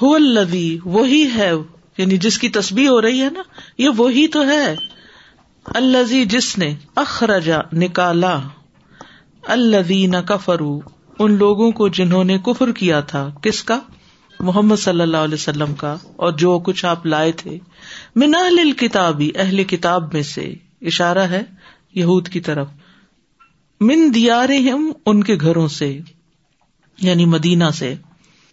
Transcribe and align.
الدی 0.00 0.78
وہی 0.84 1.28
ہے 1.36 1.52
یعنی 1.98 2.16
جس 2.16 2.38
کی 2.38 2.48
تصبیح 2.48 2.88
ہو 2.88 3.02
رہی 3.02 3.22
ہے 3.22 3.28
نا، 3.30 3.42
یہ 3.78 3.88
وہی 3.88 4.28
تو 4.28 4.46
ہے۔ 4.46 4.76
الزی 5.64 6.24
جس 6.24 6.58
نے 6.58 6.74
اخرجا 6.94 7.58
نکالا۔ 7.72 8.40
الدین 9.42 10.14
کفرو 10.28 10.80
ان 11.18 11.32
لوگوں 11.32 11.70
کو 11.70 11.88
جنہوں 11.88 12.24
نے 12.24 12.38
کفر 12.38 12.72
کیا 12.72 13.00
تھا۔ 13.00 13.30
کس 13.42 13.64
کا؟ 13.64 13.80
محمد 14.40 14.76
صلی 14.76 15.00
اللہ 15.00 15.16
علیہ 15.16 15.34
وسلم 15.34 15.74
کا۔ 15.74 15.96
اور 16.16 16.32
جو 16.32 16.58
کچھ 16.58 16.84
آپ 16.84 17.06
لائے 17.06 17.32
تھے۔ 17.32 17.58
من 18.16 18.34
اہل 18.34 18.72
کتابی 18.72 19.30
اہل 19.34 19.64
کتاب 19.64 20.14
میں 20.14 20.22
سے۔ 20.22 20.54
اشارہ 20.82 21.18
ہے 21.18 21.42
یہود 21.94 22.28
کی 22.28 22.40
طرف۔ 22.40 22.68
من 23.80 24.14
دیار 24.14 24.48
ان 25.06 25.22
کے 25.22 25.36
گھروں 25.40 25.68
سے 25.68 25.98
یعنی 27.00 27.24
مدینہ 27.24 27.70
سے۔ 27.74 27.94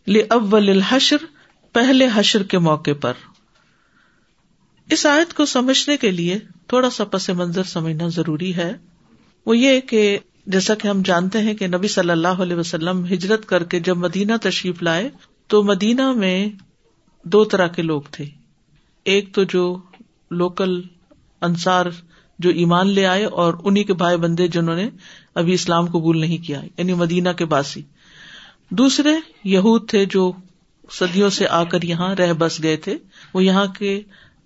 اول 0.08 0.70
الحشر 0.70 1.33
پہلے 1.74 2.08
حشر 2.16 2.44
کے 2.44 2.60
موقع 2.60 2.92
پر۔ 3.02 3.14
اس 4.92 5.06
آیت 5.06 5.34
کو 5.34 5.46
سمجھنے 5.46 5.98
کے 5.98 6.12
لیے 6.12 6.40
تھوڑا 6.68 6.90
سا 6.90 7.04
پس 7.04 7.30
منظر 7.30 7.64
سمجھنا 7.64 8.08
ضروری 8.08 8.56
ہے۔ 8.56 8.74
وہ 9.46 9.58
یہ 9.58 9.80
کہ 9.80 10.20
جیسا 10.48 10.76
کہ 10.76 10.88
ہم 10.88 11.02
جانتے 11.06 11.40
ہیں 11.40 11.54
کہ 11.54 11.68
نبی 11.68 11.88
صلی 11.88 12.10
اللہ 12.10 12.28
علیہ 12.28 12.56
وسلم 12.56 13.06
ہجرت 13.06 13.46
کر 13.46 13.64
کے 13.64 13.80
جب 13.80 13.98
مدینہ 13.98 14.34
تشریف 14.42 14.84
لائے 14.84 15.10
تو 15.48 15.64
مدینہ 15.64 16.12
میں 16.12 16.50
دو 17.24 17.44
طرح 17.44 17.68
کے 17.68 17.82
لوگ 17.82 18.02
تھے۔ 18.12 18.26
ایک 19.04 19.36
تو 19.36 19.44
جو 19.44 19.78
لوکل 20.32 20.82
انصار 21.42 21.86
جو 22.40 22.50
ایمان 22.50 22.88
لے 22.88 23.06
آئے 23.06 23.26
اور 23.26 23.54
انہیں 23.64 23.84
کے 23.84 23.94
بھائی 23.94 24.18
بندے 24.18 24.48
جنہوں 24.48 24.76
نے 24.76 24.90
ابھی 25.36 25.54
اسلام 25.54 25.86
قبول 25.86 26.20
نہیں 26.20 26.38
کیا 26.38 26.62
یعنی 26.78 26.94
مدینہ 26.94 27.30
کے 27.30 27.46
باسی۔ 27.46 27.82
دوسرے 28.70 29.10
یہود 29.44 29.90
تھے 29.90 30.06
جو 30.06 30.32
صدیوں 30.92 31.30
سے 31.30 31.48
آ 31.48 31.64
کر 31.64 31.84
یہاں 31.84 32.16
رہ 32.16 32.34
بس 32.34 32.64
گئے 32.64 32.78
تھے۔ 32.78 32.98
وہ 33.34 33.44
یہاں 33.44 33.68
کے 33.68 34.02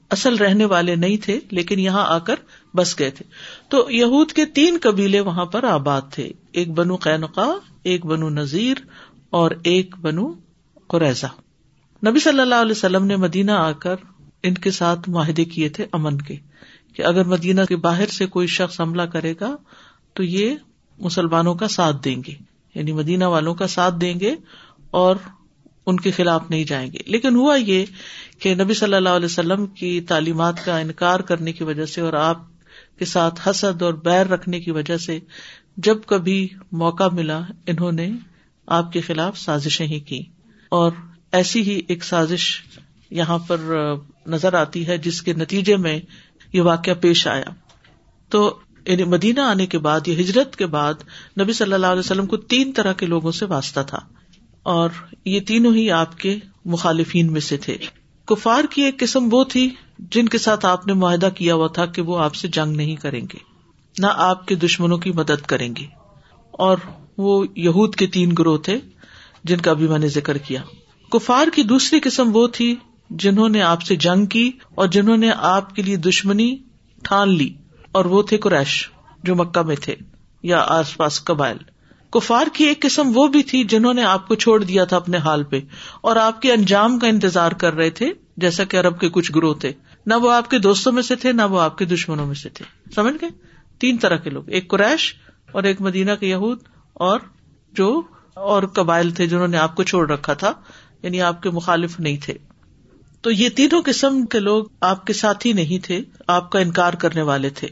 اصل 0.09 0.35
رہنے 0.35 0.66
والے 0.66 0.96
نہیں 0.96 1.18
تھے، 1.18 1.40
لیکن 1.52 1.79
یہاں 1.79 2.05
آ 2.07 2.20
کر 2.20 2.35
بس 2.76 2.99
گئے 2.99 3.10
تھے۔ 3.10 3.26
تو 3.70 3.91
یہود 3.91 4.32
کے 4.32 4.46
تین 4.46 4.77
قبیلے 4.82 5.20
وہاں 5.20 5.46
پر 5.46 5.63
آباد 5.63 6.02
تھے۔ 6.12 6.32
ایک 6.52 6.71
بنو 6.71 6.96
قینقا 6.96 7.48
ایک 7.84 8.05
بنو 8.05 8.29
نذیر 8.29 8.77
اور 9.29 9.52
ایک 9.63 9.98
بنو 9.98 10.34
قریضہ 10.88 11.26
نبی 12.07 12.20
صلی 12.20 12.40
اللہ 12.40 12.55
علیہ 12.55 12.72
وسلم 12.72 13.05
نے 13.05 13.16
مدینہ 13.16 13.51
آ 13.51 13.72
کر 13.72 13.96
ان 14.44 14.54
کے 14.54 14.72
ساتھ 14.72 15.10
معاہدے 15.10 15.46
کیے 15.46 15.70
تھے 15.70 15.85
امن 15.91 16.18
کے، 16.18 16.35
کہ 16.94 17.01
اگر 17.01 17.26
مدینہ 17.26 17.62
کے 17.70 17.76
باہر 17.76 18.07
سے 18.07 18.26
کوئی 18.26 18.48
شخص 18.48 18.82
حملہ 18.82 19.01
کرے 19.01 19.34
گا 19.41 19.55
تو 20.13 20.24
یہ 20.24 20.55
مسلمانوں 20.99 21.55
کا 21.55 21.68
ساتھ 21.68 21.96
دیں 22.05 22.16
گے۔ 22.27 22.34
یعنی 22.76 22.91
مدینہ 22.91 23.26
والوں 23.26 23.55
کا 23.55 23.68
ساتھ 23.68 23.96
دیں 24.01 24.20
گے 24.20 24.35
اور 24.91 25.16
ان 25.88 25.99
کے 25.99 26.12
خلاف 26.12 26.49
نہیں 26.49 26.63
جائیں 26.63 26.91
گے۔ 26.91 26.98
لیکن 27.05 27.35
ہوا 27.35 27.55
یہ 27.55 27.85
کہ 28.40 28.55
نبی 28.55 28.74
صلی 28.74 28.93
اللہ 28.93 29.10
علیہ 29.10 29.26
وسلم 29.26 29.66
کی 29.66 30.02
تعلیمات 30.02 30.66
کا 30.66 30.77
انکار 30.77 31.20
کرنے 31.20 31.52
کی 31.52 31.63
وجہ 31.63 31.85
سے 31.85 32.02
اور 32.02 32.13
آپ 32.13 32.38
کے 32.99 33.05
ساتھ 33.05 33.48
حسد 33.48 33.82
اور 33.82 33.94
بیر 33.94 34.27
رکھنے 34.27 34.60
کی 34.60 34.71
وجہ 34.71 34.98
سے 34.98 35.20
جب 35.77 35.98
کبھی 36.05 36.48
موقع 36.71 37.04
ملا، 37.12 37.40
انہوں 37.66 37.91
نے 37.91 38.12
آپ 38.68 38.91
کے 38.91 39.02
خلاف 39.02 39.38
سازشیں 39.38 39.88
ہی 39.88 39.99
کی۔ 39.99 40.21
اور 40.70 40.91
ایسی 41.32 41.62
ہی 41.62 41.82
ایک 41.88 42.04
سازش 42.04 42.62
یہاں 43.12 43.38
پر 43.38 43.57
نظر 44.27 44.54
آتی 44.54 44.88
ہے 44.88 44.98
جس 44.98 45.22
کے 45.22 45.34
نتیجے 45.34 45.76
میں 45.76 45.99
یہ 46.54 46.62
واقعہ 46.62 46.94
پیش 46.94 47.27
آیا۔ 47.27 47.46
تو 48.29 48.60
یعنی 48.85 49.04
مدینہ 49.04 49.40
آنے 49.40 49.66
کے 49.66 49.79
بعد 49.79 50.07
یا 50.07 50.20
ہجرت 50.20 50.55
کے 50.55 50.66
بعد 50.66 50.94
نبی 51.41 51.54
صلی 51.54 51.74
اللہ 51.74 51.88
علیہ 51.88 51.99
وسلم 51.99 52.26
کو 52.26 52.38
تین 52.38 52.72
طرح 52.72 52.94
کے 52.94 53.05
لوگوں 53.05 53.32
سے 53.32 53.46
واسطہ 53.46 53.79
تھا۔ 53.88 53.98
اور 54.68 54.90
یہ 55.26 55.40
تینوں 55.40 55.73
ہی 55.76 55.90
آپ 55.91 56.18
کے 56.18 56.37
مخالفین 56.65 57.32
میں 57.34 57.41
سے 57.41 57.57
تھے۔ 57.57 57.77
کفار 58.27 58.63
کی 58.71 58.82
ایک 58.82 58.99
قسم 58.99 59.27
وہ 59.32 59.43
تھی 59.43 59.70
جن 60.12 60.27
کے 60.27 60.37
ساتھ 60.37 60.65
آپ 60.65 60.87
نے 60.87 60.93
معاہدہ 60.93 61.29
کیا 61.35 61.55
ہوا 61.55 61.68
تھا 61.68 61.85
کہ 61.85 62.01
وہ 62.01 62.18
آپ 62.20 62.35
سے 62.35 62.48
جنگ 62.48 62.76
نہیں 62.76 62.95
کریں 62.95 63.21
گے، 63.21 63.38
نہ 63.98 64.07
آپ 64.16 64.45
کے 64.47 64.55
دشمنوں 64.55 64.97
کی 64.97 65.11
مدد 65.11 65.45
کریں 65.45 65.69
گے۔ 65.75 65.85
اور 66.51 66.78
وہ 67.17 67.45
یہود 67.55 67.95
کے 67.95 68.07
تین 68.07 68.33
گروہ 68.39 68.57
تھے 68.57 68.78
جن 69.44 69.57
کا 69.57 69.73
بھی 69.73 69.88
میں 69.88 70.00
نے 70.00 70.07
ذکر 70.07 70.38
کیا۔ 70.38 70.61
کفار 71.11 71.47
کی 71.55 71.63
دوسری 71.63 71.99
قسم 71.99 72.29
وہ 72.34 72.47
تھی 72.47 72.75
جنہوں 73.09 73.49
نے 73.49 73.61
آپ 73.61 73.81
سے 73.81 73.95
جنگ 73.95 74.25
کی 74.25 74.51
اور 74.75 74.88
جنہوں 74.88 75.17
نے 75.17 75.31
آپ 75.35 75.75
کے 75.75 75.81
لیے 75.81 75.95
دشمنی 75.95 76.55
ٹھان 77.03 77.29
لی، 77.29 77.49
اور 77.91 78.05
وہ 78.05 78.22
تھے 78.22 78.38
قریش 78.38 78.89
جو 79.23 79.35
مکہ 79.35 79.61
میں 79.61 79.75
تھے 79.75 79.95
یا 80.44 80.63
آس 80.67 80.95
پاس 80.97 81.23
قبائل۔ 81.23 81.57
کفار 82.19 82.47
کی 82.53 82.66
ایک 82.66 82.81
قسم 82.81 83.11
وہ 83.16 83.28
بھی 83.28 83.44
تھی 83.44 83.63
جنہوں 83.63 83.94
نے 83.94 84.03
آپ 84.03 84.28
کو 84.28 84.35
چھوڑ 84.35 84.63
دیا 84.63 84.85
تھا 84.85 84.97
اپنے 84.97 85.17
حال 85.17 85.44
پہ 85.44 85.59
اور 86.01 86.16
آپ 86.16 86.41
کے 86.41 86.53
انجام 86.53 87.00
کا 87.00 87.07
انتظار 87.07 87.51
کر 87.51 87.73
رہے 87.73 87.89
تھے 87.89 88.13
جیسا 88.38 88.63
کہ 88.63 88.78
ارب 88.78 89.00
کے 89.00 89.09
کچھ 89.09 89.31
گروہ 89.35 89.53
تھے۔ 89.53 89.72
نہ 90.05 90.13
وہ 90.13 90.31
آپ 90.31 90.50
کے 90.50 90.59
دوستوں 90.59 90.91
میں 90.91 91.01
سے 91.01 91.16
تھے، 91.16 91.31
نہ 91.31 91.41
وہ 91.41 91.61
آپ 91.61 91.78
کے 91.78 91.85
دشمنوں 91.85 92.25
میں 92.25 92.35
سے 92.35 92.50
تھے۔ 92.50 92.91
سمجھ 92.95 93.16
گئے؟ 93.22 93.29
تین 93.79 93.97
طرح 93.97 94.16
کے 94.16 94.29
لوگ، 94.29 94.50
ایک 94.50 94.67
قریش 94.67 95.16
اور 95.51 95.63
ایک 95.63 95.81
مدینہ 95.81 96.11
کے 96.19 96.28
یہود 96.28 96.59
اور 96.94 97.19
جو 97.73 98.01
اور 98.34 98.63
قبائل 98.63 99.11
تھے 99.11 99.28
جنہوں 99.28 99.47
نے 99.47 99.57
آپ 99.57 99.75
کو 99.75 99.84
چھوڑ 99.84 100.11
رکھا 100.11 100.34
تھا 100.34 100.53
یعنی 101.03 101.22
آپ 101.22 101.44
کے 101.44 101.49
مخالف 101.49 101.99
نہیں 101.99 102.17
تھے۔ 102.22 102.34
تو 103.22 103.31
یہ 103.31 103.49
تینوں 103.49 103.81
قسم 103.85 104.25
کے 104.25 104.39
لوگ 104.39 104.66
آپ 104.81 105.05
کے 105.05 105.13
ساتھ 105.13 105.47
نہیں 105.47 105.85
تھے، 105.85 106.01
آپ 106.28 106.51
کا 106.51 106.59
انکار 106.59 106.94
کرنے 106.94 107.22
والے 107.22 107.49
تھے۔ 107.49 107.67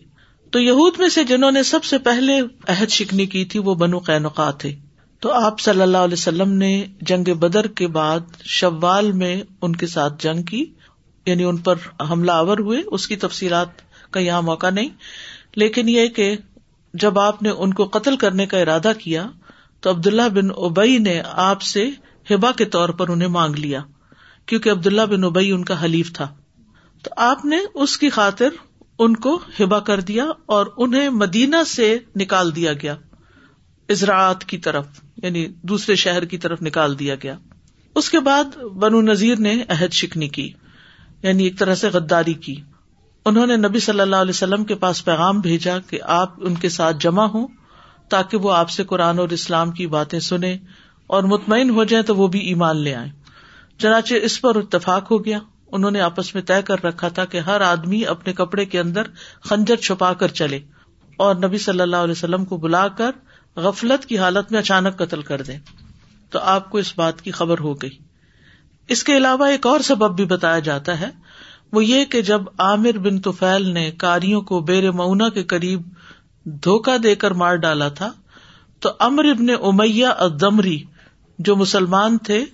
تو 0.55 0.61
یہود 0.61 0.93
میں 0.97 1.09
سے 1.09 1.23
جنہوں 1.23 1.51
نے 1.51 1.63
سب 1.63 1.83
سے 1.83 1.97
پہلے 1.97 2.41
عہد 2.67 2.89
شکنی 2.89 3.25
کی 3.25 3.45
تھی، 3.45 3.59
وہ 3.59 3.75
بنو 3.75 3.99
قینقا 3.99 4.51
تھے۔ 4.51 4.75
تو 5.19 5.31
آپ 5.31 5.59
صلی 5.59 5.81
اللہ 5.81 5.97
علیہ 5.97 6.13
وسلم 6.13 6.51
نے 6.51 6.85
جنگ 7.01 7.33
بدر 7.33 7.67
کے 7.67 7.87
بعد 7.87 8.19
شوال 8.43 9.11
میں 9.11 9.41
ان 9.61 9.75
کے 9.75 9.87
ساتھ 9.87 10.23
جنگ 10.23 10.43
کی 10.43 10.65
یعنی 11.25 11.43
ان 11.43 11.57
پر 11.57 11.75
حملہ 12.09 12.31
آور 12.31 12.57
ہوئے۔ 12.57 12.81
اس 12.85 13.07
کی 13.07 13.15
تفصیلات 13.15 13.67
کا 14.11 14.19
یہاں 14.19 14.41
موقع 14.41 14.69
نہیں۔ 14.69 14.89
لیکن 15.55 15.89
یہ 15.89 16.07
کہ 16.07 16.35
جب 16.93 17.19
آپ 17.19 17.43
نے 17.43 17.49
ان 17.49 17.73
کو 17.73 17.83
قتل 17.83 18.17
کرنے 18.17 18.45
کا 18.45 18.57
ارادہ 18.57 18.91
کیا، 18.99 19.27
تو 19.79 19.89
عبداللہ 19.89 20.29
بن 20.33 20.49
اوبئی 20.55 20.97
نے 20.97 21.21
آپ 21.25 21.61
سے 21.61 21.89
ہبا 22.31 22.51
کے 22.51 22.65
طور 22.65 22.89
پر 22.89 23.09
انہیں 23.09 23.29
مانگ 23.29 23.55
لیا، 23.55 23.81
کیونکہ 24.45 24.69
عبداللہ 24.69 25.01
بن 25.01 25.23
اوبئی 25.23 25.51
ان 25.51 25.63
کا 25.63 25.83
حلیف 25.83 26.13
تھا۔ 26.13 26.27
تو 27.03 27.09
آپ 27.17 27.45
نے 27.45 27.57
اس 27.73 27.97
کی 27.97 28.09
خاطر 28.09 28.49
ان 28.99 29.15
کو 29.15 29.39
ہبا 29.59 29.79
کر 29.79 29.99
دیا 29.99 30.25
اور 30.45 30.65
انہیں 30.77 31.09
مدینہ 31.09 31.63
سے 31.67 31.97
نکال 32.15 32.55
دیا 32.55 32.73
گیا۔ 32.73 32.95
ازراعت 33.89 34.43
کی 34.43 34.57
طرف 34.57 34.87
یعنی 35.23 35.47
دوسرے 35.61 35.95
شہر 35.95 36.25
کی 36.25 36.37
طرف 36.37 36.61
نکال 36.61 36.99
دیا 36.99 37.15
گیا۔ 37.15 37.37
اس 37.95 38.09
کے 38.09 38.19
بعد 38.19 38.57
بنو 38.57 39.01
نذیر 39.01 39.35
نے 39.35 39.63
عہد 39.69 39.93
شکنی 39.93 40.27
کی 40.27 40.51
یعنی 41.23 41.43
ایک 41.43 41.59
طرح 41.59 41.75
سے 41.75 41.87
غداری 41.87 42.33
کی۔ 42.33 42.55
انہوں 43.25 43.47
نے 43.47 43.55
نبی 43.55 43.79
صلی 43.79 43.99
اللہ 43.99 44.15
علیہ 44.15 44.29
وسلم 44.29 44.65
کے 44.65 44.75
پاس 44.75 45.05
پیغام 45.05 45.39
بھیجا 45.39 45.79
کہ 45.79 45.99
آپ 46.01 46.33
ان 46.37 46.55
کے 46.55 46.69
ساتھ 46.69 46.97
جمع 46.99 47.25
ہوں 47.25 47.47
تاکہ 48.09 48.37
وہ 48.37 48.53
آپ 48.53 48.69
سے 48.69 48.83
قرآن 48.83 49.19
اور 49.19 49.29
اسلام 49.29 49.71
کی 49.71 49.87
باتیں 49.87 50.19
سنیں 50.19 50.57
اور 51.07 51.23
مطمئن 51.23 51.69
ہو 51.69 51.83
جائیں 51.83 52.05
تو 52.05 52.15
وہ 52.15 52.27
بھی 52.27 52.39
ایمان 52.39 52.77
لے 52.77 52.95
آئے 52.95 53.09
چنانچہ 53.77 54.13
اس 54.23 54.41
پر 54.41 54.55
اتفاق 54.55 55.11
ہو 55.11 55.25
گیا۔ 55.25 55.39
انہوں 55.71 55.91
نے 55.91 56.01
آپس 56.01 56.35
میں 56.35 56.43
طے 56.43 56.61
کر 56.61 56.83
رکھا 56.83 57.07
تھا 57.07 57.25
کہ 57.25 57.39
ہر 57.39 57.61
آدمی 57.61 58.05
اپنے 58.05 58.33
کپڑے 58.33 58.65
کے 58.65 58.79
اندر 58.79 59.01
خنجر 59.43 59.75
چھپا 59.75 60.13
کر 60.13 60.27
چلے 60.27 60.59
اور 61.17 61.35
نبی 61.35 61.57
صلی 61.57 61.81
اللہ 61.81 61.95
علیہ 61.95 62.11
وسلم 62.11 62.45
کو 62.45 62.57
بلا 62.57 62.87
کر 62.87 63.11
غفلت 63.55 64.05
کی 64.05 64.17
حالت 64.17 64.51
میں 64.51 64.59
اچانک 64.59 64.97
قتل 64.97 65.21
کر 65.21 65.41
دے 65.41 65.57
تو 66.29 66.39
آپ 66.39 66.69
کو 66.69 66.77
اس 66.77 66.97
بات 66.97 67.21
کی 67.21 67.31
خبر 67.31 67.59
ہو 67.59 67.73
گئی۔ 67.73 67.97
اس 68.87 69.03
کے 69.03 69.17
علاوہ 69.17 69.45
ایک 69.45 69.67
اور 69.67 69.79
سبب 69.79 70.15
بھی 70.15 70.25
بتایا 70.25 70.59
جاتا 70.59 70.99
ہے۔ 70.99 71.09
وہ 71.71 71.85
یہ 71.85 72.05
کہ 72.05 72.21
جب 72.21 72.41
عامر 72.57 72.97
بن 72.97 73.21
توفیل 73.21 73.69
نے 73.69 73.91
کاریوں 73.91 74.41
کو 74.41 74.59
بیر 74.59 74.91
مئنا 74.91 75.29
کے 75.29 75.43
قریب 75.43 75.81
دھوکا 76.43 76.95
دے 77.03 77.15
کر 77.15 77.31
مار 77.31 77.55
ڈالا 77.55 77.89
تھا، 77.89 78.11
تو 78.79 78.89
امر 78.99 79.25
ابن 79.25 79.49
امیہ 79.49 80.07
ادمری 80.07 80.83
جو 81.39 81.55
مسلمان 81.55 82.17
تھے، 82.17 82.45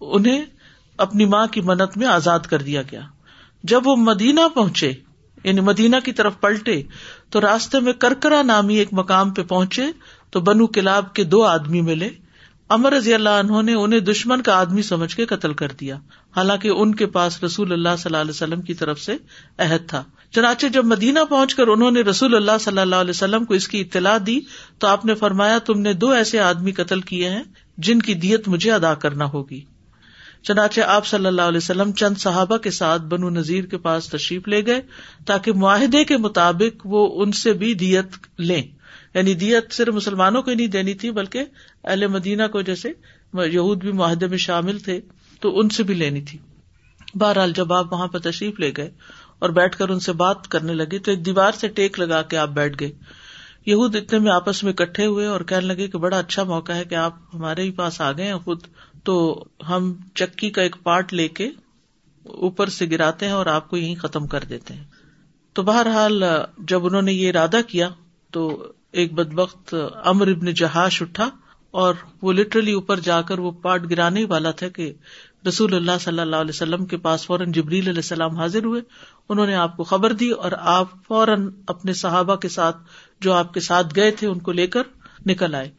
انہیں 0.00 0.44
اپنی 1.00 1.24
ماں 1.24 1.46
کی 1.46 1.60
منت 1.60 1.96
میں 1.96 2.06
آزاد 2.06 2.40
کر 2.40 2.62
دیا 2.62 2.82
گیا۔ 2.82 3.00
جب 3.62 3.86
وہ 3.86 3.96
مدینہ 3.96 4.40
پہنچے 4.54 4.92
یعنی 5.44 5.60
مدینہ 5.60 5.96
کی 6.04 6.12
طرف 6.12 6.40
پلٹے، 6.40 6.82
تو 7.30 7.40
راستے 7.40 7.80
میں 7.80 7.92
کرکرا 7.92 8.42
نامی 8.42 8.76
ایک 8.76 8.88
مقام 8.92 9.30
پہ 9.30 9.42
پہنچے، 9.42 9.82
تو 10.30 10.40
بنو 10.40 10.66
کلاب 10.66 11.14
کے 11.14 11.24
دو 11.24 11.42
آدمی 11.42 11.80
ملے۔ 11.80 12.08
امر 12.68 12.92
رضی 12.92 13.14
اللہ 13.14 13.28
عنہ 13.28 13.62
نے 13.62 13.74
انہیں 13.74 14.00
دشمن 14.00 14.42
کا 14.42 14.54
آدمی 14.54 14.82
سمجھ 14.82 15.16
کے 15.16 15.26
قتل 15.26 15.54
کر 15.54 15.68
دیا۔ 15.80 15.96
حالانکہ 16.36 16.68
ان 16.68 16.94
کے 16.94 17.06
پاس 17.06 17.44
رسول 17.44 17.72
اللہ 17.72 17.88
صلی 17.98 18.04
اللہ 18.04 18.16
علیہ 18.16 18.30
وسلم 18.30 18.60
کی 18.60 18.74
طرف 18.74 19.00
سے 19.00 19.16
عہد 19.58 19.88
تھا۔ 19.88 20.04
چنانچہ 20.30 20.66
جب 20.66 20.84
مدینہ 20.84 21.18
پہنچ 21.28 21.54
کر 21.54 21.66
انہوں 21.66 21.90
نے 21.90 22.00
رسول 22.00 22.34
اللہ 22.34 22.58
صلی 22.60 22.78
اللہ 22.78 22.96
علیہ 22.96 23.10
وسلم 23.10 23.44
کو 23.44 23.54
اس 23.54 23.68
کی 23.68 23.80
اطلاع 23.80 24.18
دی، 24.26 24.40
تو 24.78 24.86
آپ 24.86 25.04
نے 25.04 25.14
فرمایا، 25.14 25.58
تم 25.58 25.80
نے 25.80 25.92
دو 25.92 26.10
ایسے 26.10 26.40
آدمی 26.40 26.72
قتل 26.72 27.00
کیے 27.00 27.30
ہیں 27.30 27.42
جن 27.78 27.98
کی 27.98 28.14
دیت 28.14 28.48
مجھے 28.48 28.72
ادا 28.72 28.94
کرنا 28.94 29.24
ہوگی۔ 29.24 29.64
چنانچہ 30.42 30.80
آپ 30.80 31.06
صلی 31.06 31.26
اللہ 31.26 31.42
علیہ 31.42 31.56
وسلم 31.56 31.92
چند 31.92 32.14
صحابہ 32.18 32.56
کے 32.56 32.70
ساتھ 32.70 33.02
بنو 33.02 33.30
نذیر 33.30 33.64
کے 33.64 33.78
پاس 33.78 34.08
تشریف 34.08 34.48
لے 34.48 34.66
گئے 34.66 34.80
تاکہ 35.26 35.52
معاہدے 35.52 36.04
کے 36.04 36.16
مطابق 36.16 36.80
وہ 36.84 37.22
ان 37.22 37.32
سے 37.32 37.52
بھی 37.52 37.74
دیت 37.74 38.40
لیں۔ 38.40 38.62
یعنی 39.14 39.34
دیت 39.34 39.72
صرف 39.72 39.94
مسلمانوں 39.94 40.42
کو 40.42 40.50
نہیں 40.50 40.66
دینی 40.66 40.94
تھی، 40.94 41.10
بلکہ 41.10 41.44
اہل 41.84 42.06
مدینہ 42.06 42.42
کو 42.52 42.62
جیسے 42.62 42.88
یہود 43.34 43.80
بھی 43.80 43.92
معاہدے 43.92 44.26
میں 44.26 44.38
شامل 44.38 44.78
تھے 44.78 45.00
تو 45.40 45.60
ان 45.60 45.68
سے 45.68 45.82
بھی 45.82 45.94
leni 45.94 46.20
تھی۔ 46.28 46.38
بہرحال 47.14 47.52
جب 47.52 47.72
آپ 47.72 47.92
وہاں 47.92 48.06
پہ 48.06 48.18
تشریف 48.18 48.60
لے 48.60 48.72
گئے 48.76 48.90
اور 49.38 49.50
بیٹھ 49.50 49.78
کر 49.78 49.88
ان 49.88 50.00
سے 50.00 50.12
بات 50.12 50.48
کرنے 50.48 50.72
لگے 50.74 50.98
تو 50.98 51.10
ایک 51.10 51.26
دیوار 51.26 51.52
سے 51.52 51.68
ٹیک 51.68 52.00
لگا 52.00 52.22
کے 52.22 52.36
آپ 52.36 52.48
بیٹھ 52.48 52.76
گئے۔ 52.80 52.92
یہود 53.66 53.96
اتنے 53.96 54.18
میں 54.18 54.32
آپس 54.32 54.64
میں 54.64 54.72
اکٹھے 54.72 55.06
ہوئے 55.06 55.26
اور 55.26 55.40
کہنے 55.40 55.66
لگے 55.66 55.88
کہ 55.88 55.98
بڑا 55.98 56.18
اچھا 56.18 56.44
موقع 56.44 56.72
ہے 56.72 56.84
کہ 56.84 56.94
آپ 56.94 57.16
ہمارے 57.34 57.62
ہی 57.62 57.70
پاس 57.70 58.00
آ 58.00 58.12
گئے 58.12 58.26
ہیں، 58.26 58.34
خود 58.34 58.58
تو 59.04 59.44
ہم 59.68 59.94
چکی 60.14 60.50
کا 60.50 60.62
ایک 60.62 60.76
پارٹ 60.82 61.14
لے 61.14 61.28
کے 61.28 61.50
اوپر 62.22 62.66
سے 62.66 62.86
گراتے 62.90 63.26
ہیں 63.26 63.32
اور 63.32 63.46
آپ 63.46 63.70
کو 63.70 63.76
یہیں 63.76 63.94
ختم 63.94 64.26
کر 64.26 64.44
دیتے 64.48 64.74
ہیں۔ 64.74 64.84
تو 65.52 65.62
بہرحال، 65.62 66.24
جب 66.58 66.86
انہوں 66.86 67.02
نے 67.02 67.12
یہ 67.12 67.28
ارادہ 67.28 67.60
کیا، 67.68 67.90
تو 68.30 68.72
ایک 68.92 69.12
بد 69.12 69.32
وقت 69.34 69.74
امر 70.04 70.26
ابن 70.26 70.52
جہاش 70.52 71.02
اٹھا 71.02 71.30
اور 71.70 71.94
وہ 72.22 72.32
لٹرلی 72.32 72.72
اوپر 72.72 73.00
جا 73.00 73.22
کر 73.22 73.38
وہ 73.38 73.50
پارٹ 73.50 73.90
گرانے 73.90 74.24
والا 74.24 74.50
تھا 74.50 74.68
کہ 74.68 74.92
رسول 75.48 75.74
اللہ 75.74 75.92
صلی 76.00 76.20
اللہ 76.20 76.36
علیہ 76.36 76.50
وسلم 76.50 76.84
کے 76.84 76.96
پاس 76.96 77.26
فوراً 77.26 77.52
جبریل 77.52 77.82
علیہ 77.82 77.98
السلام 77.98 78.36
حاضر 78.36 78.64
ہوئے۔ 78.64 78.80
انہوں 79.28 79.46
نے 79.46 79.54
آپ 79.54 79.76
کو 79.76 79.84
خبر 79.84 80.12
دی 80.12 80.30
اور 80.30 80.52
آپ 80.58 80.88
فوراً 81.08 81.50
اپنے 81.66 81.92
صحابہ 81.92 82.36
کے 82.36 82.48
ساتھ 82.48 82.76
جو 83.20 83.32
آپ 83.32 83.54
کے 83.54 83.60
ساتھ 83.60 83.86
گئے 83.96 84.10
تھے، 84.10 84.26
ان 84.26 84.38
کو 84.38 84.52
لے 84.52 84.66
کر 84.66 84.82
نکل 85.26 85.54
آئے۔ 85.54 85.70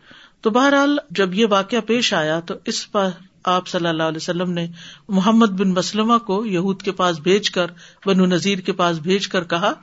تو 0.41 0.49
بہرحال 0.49 0.97
جب 1.09 1.33
یہ 1.33 1.45
واقعہ 1.49 1.79
پیش 1.79 2.13
آیا 2.13 2.39
تو 2.39 2.53
اس 2.65 2.91
پر 2.91 3.09
آپ 3.43 3.67
صلی 3.67 3.87
اللہ 3.87 4.03
علیہ 4.03 4.17
وسلم 4.17 4.51
نے 4.51 4.67
محمد 5.09 5.47
بن 5.47 5.69
مسلمہ 5.69 6.17
کو 6.17 6.45
یہود 6.45 6.81
کے 6.81 6.91
پاس 6.91 7.19
بھیج 7.19 7.49
کر، 7.49 7.65
بنو 8.05 8.25
نذیر 8.25 8.59
کے 8.59 8.71
پاس 8.71 8.97
بھیج 8.97 9.27
کر 9.27 9.43
کہا 9.43 9.73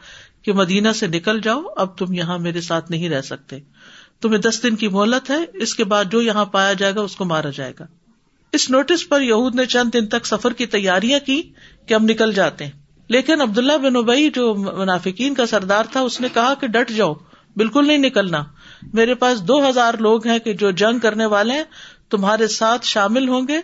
کہ 0.42 0.52
مدینہ 0.52 0.88
سے 0.94 1.06
نکل 1.06 1.40
جاؤ، 1.40 1.62
اب 1.76 1.98
تم 1.98 2.12
یہاں 2.12 2.38
میرے 2.38 2.60
ساتھ 2.60 2.90
نہیں 2.90 3.08
رہ 3.08 3.22
سکتے۔ 3.22 3.58
تمہیں 4.20 4.38
دس 4.38 4.62
دن 4.62 4.76
کی 4.76 4.88
مہلت 4.88 5.30
ہے، 5.30 5.44
اس 5.54 5.74
کے 5.74 5.84
بعد 5.84 6.04
جو 6.10 6.22
یہاں 6.22 6.44
پایا 6.44 6.72
جائے 6.72 6.94
گا، 6.94 7.00
اس 7.00 7.16
کو 7.16 7.24
مارا 7.24 7.50
جائے 7.50 7.72
گا۔ 7.80 7.86
اس 8.52 8.70
نوٹس 8.70 9.08
پر 9.08 9.20
یہود 9.20 9.54
نے 9.54 9.66
چند 9.66 9.94
دن 9.94 10.06
تک 10.06 10.26
سفر 10.26 10.52
کی 10.52 10.66
تیاریاں 10.66 11.18
کی 11.26 11.42
کہ 11.86 11.94
ہم 11.94 12.04
نکل 12.04 12.32
جاتے 12.32 12.64
ہیں۔ 12.64 12.72
لیکن 13.08 13.40
عبداللہ 13.40 13.72
بن 13.72 13.96
ابئی 13.96 14.30
جو 14.30 14.54
منافقین 14.54 15.34
کا 15.34 15.46
سردار 15.46 15.84
تھا، 15.92 16.00
اس 16.00 16.20
نے 16.20 16.28
کہا 16.34 16.54
کہ 16.54 16.66
ڈٹ 16.66 16.90
جاؤ، 16.90 17.14
بالکل 17.56 17.86
نہیں 17.86 17.98
نکلنا۔ 17.98 18.44
میرے 18.92 19.14
پاس 19.14 19.42
دو 19.42 19.68
ہزار 19.68 19.94
لوگ 19.94 20.26
ہیں 20.26 20.38
کہ 20.38 20.52
جو 20.52 20.70
جنگ 20.70 20.98
کرنے 20.98 21.26
والے 21.26 21.54
ہیں، 21.54 21.64
تمہارے 22.10 22.46
ساتھ 22.46 22.86
شامل 22.86 23.28
ہوں 23.28 23.48
گے 23.48 23.58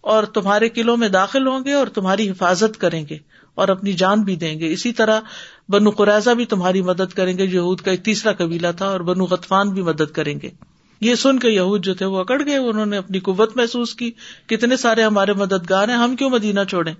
اور 0.00 0.24
تمہارے 0.24 0.68
قلعوں 0.68 0.96
میں 0.96 1.08
داخل 1.08 1.46
ہوں 1.46 1.64
گے 1.64 1.72
اور 1.72 1.86
تمہاری 1.86 2.30
حفاظت 2.30 2.80
کریں 2.80 3.04
گے 3.10 3.18
اور 3.54 3.68
اپنی 3.68 3.92
جان 3.92 4.22
بھی 4.22 4.36
دیں 4.36 4.58
گے۔ 4.58 4.72
اسی 4.72 4.92
طرح 4.92 5.20
بنو 5.68 5.90
قرضہ 5.90 6.30
بھی 6.30 6.44
تمہاری 6.44 6.82
مدد 6.82 7.12
کریں 7.12 7.38
گے، 7.38 7.44
یہود 7.44 7.80
کا 7.80 7.90
ایک 7.90 8.04
تیسرا 8.04 8.32
قبیلہ 8.32 8.66
تھا 8.76 8.86
اور 8.86 9.00
بنو 9.00 9.24
غطفان 9.24 9.70
بھی 9.70 9.82
مدد 9.82 10.10
کریں 10.12 10.40
گے۔ 10.42 10.50
یہ 11.00 11.14
سن 11.14 11.38
کے 11.38 11.50
یہود 11.50 11.84
جو 11.84 11.94
تھے 11.94 12.06
وہ 12.06 12.18
اکڑ 12.18 12.42
گئے، 12.46 12.56
انہوں 12.56 12.86
نے 12.86 12.96
اپنی 12.96 13.20
قوت 13.20 13.56
محسوس 13.56 13.94
کی۔ 13.94 14.10
کتنے 14.46 14.76
سارے 14.76 15.02
ہمارے 15.02 15.32
مددگار 15.32 15.88
ہیں، 15.88 15.96
ہم 15.96 16.16
کیوں 16.16 16.30
مدینہ 16.30 16.60
چھوڑے 16.70 16.92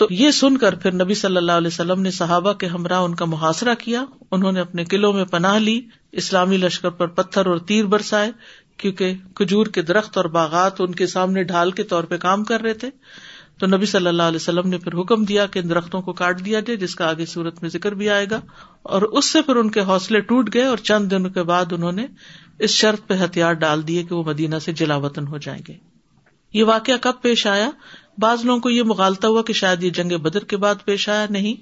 تو 0.00 0.06
یہ 0.10 0.30
سن 0.30 0.58
کر 0.58 0.74
پھر 0.74 1.04
نبی 1.04 1.14
صلی 1.14 1.36
اللہ 1.36 1.52
علیہ 1.52 1.66
وسلم 1.66 2.02
نے 2.02 2.10
صحابہ 2.10 2.52
کے 2.52 2.66
ہمراہ 2.66 3.00
ان 3.00 3.14
کا 3.14 3.24
محاصرہ 3.24 3.74
کیا۔ 3.74 4.04
انہوں 4.30 4.52
نے 4.52 4.60
اپنے 4.60 4.84
قلعوں 4.84 5.12
میں 5.12 5.24
پناہ 5.24 5.58
لی، 5.58 5.80
اسلامی 6.12 6.56
لشکر 6.56 6.90
پر 6.90 7.06
پتھر 7.06 7.46
اور 7.46 7.58
تیر 7.58 7.84
برسائے، 7.84 8.32
کیونکہ 8.76 9.14
کھجور 9.34 9.66
کے 9.66 9.82
درخت 9.82 10.16
اور 10.16 10.24
باغات 10.24 10.80
ان 10.80 10.94
کے 10.94 11.06
سامنے 11.06 11.42
ڈھال 11.42 11.70
کے 11.70 11.82
طور 11.82 12.04
پہ 12.04 12.16
کام 12.16 12.44
کر 12.44 12.60
رہے 12.60 12.74
تھے۔ 12.74 12.90
تو 13.58 13.66
نبی 13.66 13.86
صلی 13.86 14.06
اللہ 14.06 14.22
علیہ 14.22 14.36
وسلم 14.36 14.68
نے 14.68 14.78
پھر 14.78 15.00
حکم 15.00 15.24
دیا 15.24 15.46
کہ 15.46 15.58
ان 15.58 15.68
درختوں 15.68 16.02
کو 16.02 16.12
کاٹ 16.12 16.44
دیا 16.44 16.60
جائے، 16.60 16.76
جس 16.76 16.94
کا 16.94 17.08
آگے 17.08 17.26
صورت 17.26 17.62
میں 17.62 17.70
ذکر 17.70 17.94
بھی 17.94 18.10
آئے 18.10 18.26
گا۔ 18.30 18.40
اور 18.82 19.02
اس 19.02 19.24
سے 19.24 19.42
پھر 19.42 19.56
ان 19.56 19.70
کے 19.70 19.80
حوصلے 19.80 20.20
ٹوٹ 20.20 20.54
گئے 20.54 20.64
اور 20.64 20.76
چند 20.76 21.10
دنوں 21.10 21.30
کے 21.30 21.42
بعد 21.42 21.72
انہوں 21.72 21.92
نے 21.92 22.06
اس 22.58 22.70
شرط 22.70 23.06
پہ 23.06 23.14
ہتھیار 23.24 23.52
ڈال 23.52 23.88
دیے 23.88 24.02
کہ 24.02 24.14
وہ 24.14 24.22
مدینہ 24.22 24.56
سے 24.58 24.72
جلا 24.72 24.96
وطن 24.96 25.26
ہو 25.26 25.38
جائیں 25.38 25.62
گے۔ 25.68 25.90
یہ 26.52 26.64
واقعہ 26.64 26.94
کب 27.00 27.12
پیش 27.22 27.46
آیا؟ 27.46 27.70
بعض 28.18 28.44
لوگوں 28.44 28.60
کو 28.60 28.70
یہ 28.70 28.82
مغالتا 28.82 29.28
ہوا 29.28 29.42
کہ 29.42 29.52
شاید 29.52 29.82
یہ 29.82 29.90
جنگ 29.90 30.18
بدر 30.18 30.44
کے 30.44 30.56
بعد 30.56 30.74
پیش 30.84 31.08
آیا 31.08 31.26
نہیں، 31.30 31.54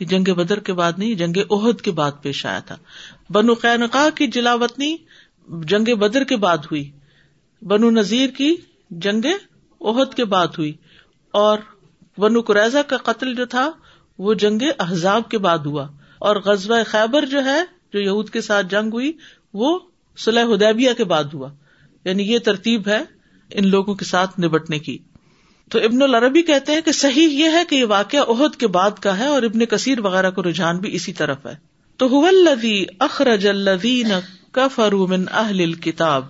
یہ 0.00 0.06
جنگ 0.06 0.34
بدر 0.34 0.58
کے 0.58 0.72
بعد 0.72 0.92
نہیں 0.96 1.14
جنگ 1.14 1.36
عہد 1.50 1.80
کے 1.80 1.90
بعد 1.90 2.12
پیش 2.22 2.46
آیا 2.46 2.58
تھا۔ 2.58 2.76
بنو 3.30 3.54
قینقا 3.54 4.08
کی 4.14 4.26
جلا 4.26 4.54
وطنی 4.54 4.96
جنگ 5.48 5.94
بدر 5.94 6.24
کے 6.24 6.36
بعد 6.36 6.58
ہوئی۔ 6.58 6.90
بنو 7.62 7.90
نذیر 7.90 8.30
کی 8.30 8.54
جنگ 8.90 9.26
عہد 9.80 10.14
کے 10.14 10.24
بعد 10.24 10.46
ہوئی۔ 10.46 10.72
اور 11.30 11.58
بنو 12.18 12.40
قریضہ 12.40 12.78
کا 12.78 12.96
قتل 12.96 13.34
جو 13.34 13.46
تھا، 13.46 13.70
وہ 14.18 14.34
جنگ 14.34 14.62
احزاب 14.78 15.28
کے 15.28 15.38
بعد 15.38 15.58
ہوا۔ 15.58 15.88
اور 16.18 16.36
غزوہ 16.36 16.76
خیبر 16.86 17.26
جو 17.26 17.44
ہے، 17.44 17.60
جو 17.92 18.00
یہود 18.00 18.30
کے 18.30 18.40
ساتھ 18.40 18.66
جنگ 18.66 18.90
ہوئی، 18.92 19.12
وہ 19.54 19.78
صلح 20.18 20.42
حدیبیہ 20.42 20.92
کے 20.96 21.04
بعد 21.04 21.24
ہوا۔ 21.24 21.48
یعنی 22.04 22.22
یہ 22.22 22.38
ترتیب 22.38 22.88
ہے 22.88 23.02
ان 23.50 23.68
لوگوں 23.68 23.94
کے 23.94 24.04
ساتھ 24.04 24.40
نبٹنے 24.40 24.78
کی۔ 24.78 24.98
تو 25.72 25.78
ابن 25.78 26.02
العربی 26.02 26.42
کہتے 26.42 26.72
ہیں 26.72 26.80
کہ 26.80 26.92
صحیح 26.92 27.28
یہ 27.28 27.44
ہے 27.44 27.64
کہ 27.68 27.76
یہ 27.76 27.84
واقعہ 27.84 28.20
عہد 28.28 28.56
کے 28.56 28.66
بعد 28.66 28.90
کا 28.90 29.18
ہے 29.18 29.26
اور 29.26 29.42
ابن 29.42 29.64
کثیر 29.64 30.00
وغیرہ 30.00 30.30
کو 30.30 30.42
رجحان 30.42 30.78
بھی 30.78 30.94
اسی 30.94 31.12
طرف 31.12 31.46
ہے۔ 31.46 31.54
تو 31.96 32.26
اخرج 32.98 33.48
الذین 33.48 34.08
کفروا 34.52 35.06
من 35.06 35.24
اہل 35.32 35.60
الکتاب 35.60 36.24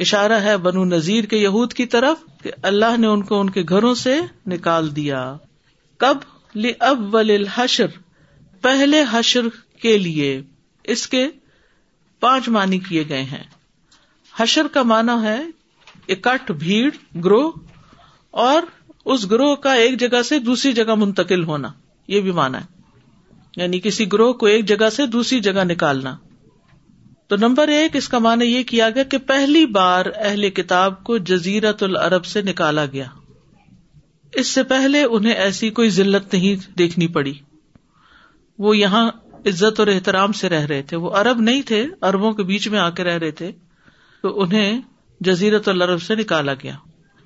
اشارہ 0.00 0.32
ہے 0.32 0.56
بنو 0.56 0.84
نذیر 0.84 1.24
کے 1.24 1.36
یہود 1.36 1.72
کی 1.72 1.86
طرف 1.86 2.42
کہ 2.42 2.50
اللہ 2.62 2.96
نے 2.98 3.06
ان 3.06 3.22
کو 3.22 3.40
ان 3.40 3.50
کے 3.50 3.62
گھروں 3.68 3.94
سے 3.94 4.20
نکال 4.46 4.96
دیا۔ 4.96 5.36
کب؟ 5.96 6.16
لاول 6.54 7.30
الحشر۔ 7.30 7.86
پہلے 8.62 9.04
حشر 9.10 9.48
کے 9.82 9.98
لیے۔ 9.98 10.42
اس 10.84 11.06
کے 11.06 11.28
پانچ 12.20 12.48
معنی 12.48 12.78
کیے 12.78 13.04
گئے 13.08 13.22
ہیں۔ 13.22 13.44
حشر 14.36 14.66
کا 14.72 14.82
مانا 14.82 15.22
ہے 15.22 15.42
اکٹھ 16.08 16.52
بھیڑ، 16.52 16.90
گروہ 17.24 17.50
اور 18.30 18.62
اس 19.04 19.30
گروہ 19.30 19.54
کا 19.54 19.72
ایک 19.74 20.00
جگہ 20.00 20.22
سے 20.22 20.38
دوسری 20.38 20.72
جگہ 20.72 20.94
منتقل 20.94 21.44
ہونا، 21.44 21.68
یہ 22.08 22.20
بھی 22.20 22.30
مانا 22.30 22.60
ہے۔ 22.60 22.66
یعنی 23.56 23.80
کسی 23.80 24.12
گروہ 24.12 24.32
کو 24.32 24.46
ایک 24.46 24.64
جگہ 24.64 24.90
سے 24.90 25.06
دوسری 25.06 25.40
جگہ 25.40 25.64
نکالنا۔ 25.64 26.16
تو 27.26 27.36
نمبر 27.36 27.68
ایک، 27.68 27.96
اس 27.96 28.08
کا 28.08 28.18
معنی 28.18 28.44
یہ 28.44 28.62
کیا 28.62 28.90
گیا 28.90 29.02
کہ 29.02 29.18
پہلی 29.18 29.66
بار 29.66 30.06
اہل 30.16 30.50
کتاب 30.50 31.04
کو 31.04 31.18
جزیرت 31.18 31.82
العرب 31.82 32.24
سے 32.24 32.42
نکالا 32.42 32.84
گیا۔ 32.86 33.04
اس 34.32 34.46
سے 34.46 34.62
پہلے 34.62 35.02
انہیں 35.02 35.32
ایسی 35.32 35.70
کوئی 35.70 35.90
ضلعت 35.90 36.34
نہیں 36.34 36.78
دیکھنی 36.78 37.06
پڑی۔ 37.06 37.34
وہ 38.58 38.76
یہاں 38.76 39.10
عزت 39.46 39.80
اور 39.80 39.86
احترام 39.86 40.32
سے 40.32 40.48
رہ 40.48 40.66
رہے 40.66 40.82
تھے۔ 40.82 40.96
وہ 40.96 41.16
ارب 41.16 41.40
نہیں 41.40 41.62
تھے 41.62 41.86
اربوں 42.02 42.32
کے 42.32 42.42
بیچ 42.42 42.68
میں 42.68 42.78
آ 42.78 42.90
کے 42.90 43.04
رہ 43.04 43.18
رہے 43.18 43.30
تھے۔ 43.30 43.52
تو 44.22 44.40
انہیں 44.42 44.80
جزیرت 45.20 45.68
العرب 45.68 46.02
سے 46.02 46.14
نکالا 46.14 46.54
گیا۔ 46.54 46.74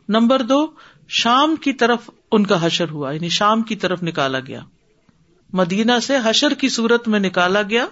نمبر 0.09 0.43
دو 0.43 0.67
شام 1.15 1.57
کی 1.57 1.73
طرف 1.73 2.11
ان 2.33 2.47
کا 2.47 2.67
حشر 2.67 2.91
ہوا 2.91 3.13
یعنی 3.13 3.29
شام 3.29 3.63
کی 3.63 3.77
طرف 3.77 4.03
نکالا 4.03 4.41
گیا۔ 4.41 4.61
مدینہ 5.53 5.93
سے 6.03 6.17
حشر 6.25 6.55
کی 6.55 6.69
صورت 6.69 7.09
میں 7.09 7.21
نکالا 7.21 7.63
گیا، 7.63 7.87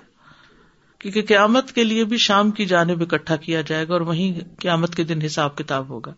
کیونکہ 0.99 1.23
قیامت 1.23 1.73
کے 1.73 1.85
لیے 1.85 2.05
بھی 2.05 2.17
شام 2.17 2.51
کی 2.51 2.67
جانب 2.67 3.03
اکٹھا 3.03 3.37
کیا 3.37 3.61
جائے 3.61 3.89
گا 3.89 3.93
اور 3.93 4.01
وہیں 4.01 4.41
قیامت 4.59 4.95
کے 4.95 5.05
دن 5.05 5.23
حساب 5.23 5.57
کتاب 5.57 5.89
ہوگا۔ 5.89 6.15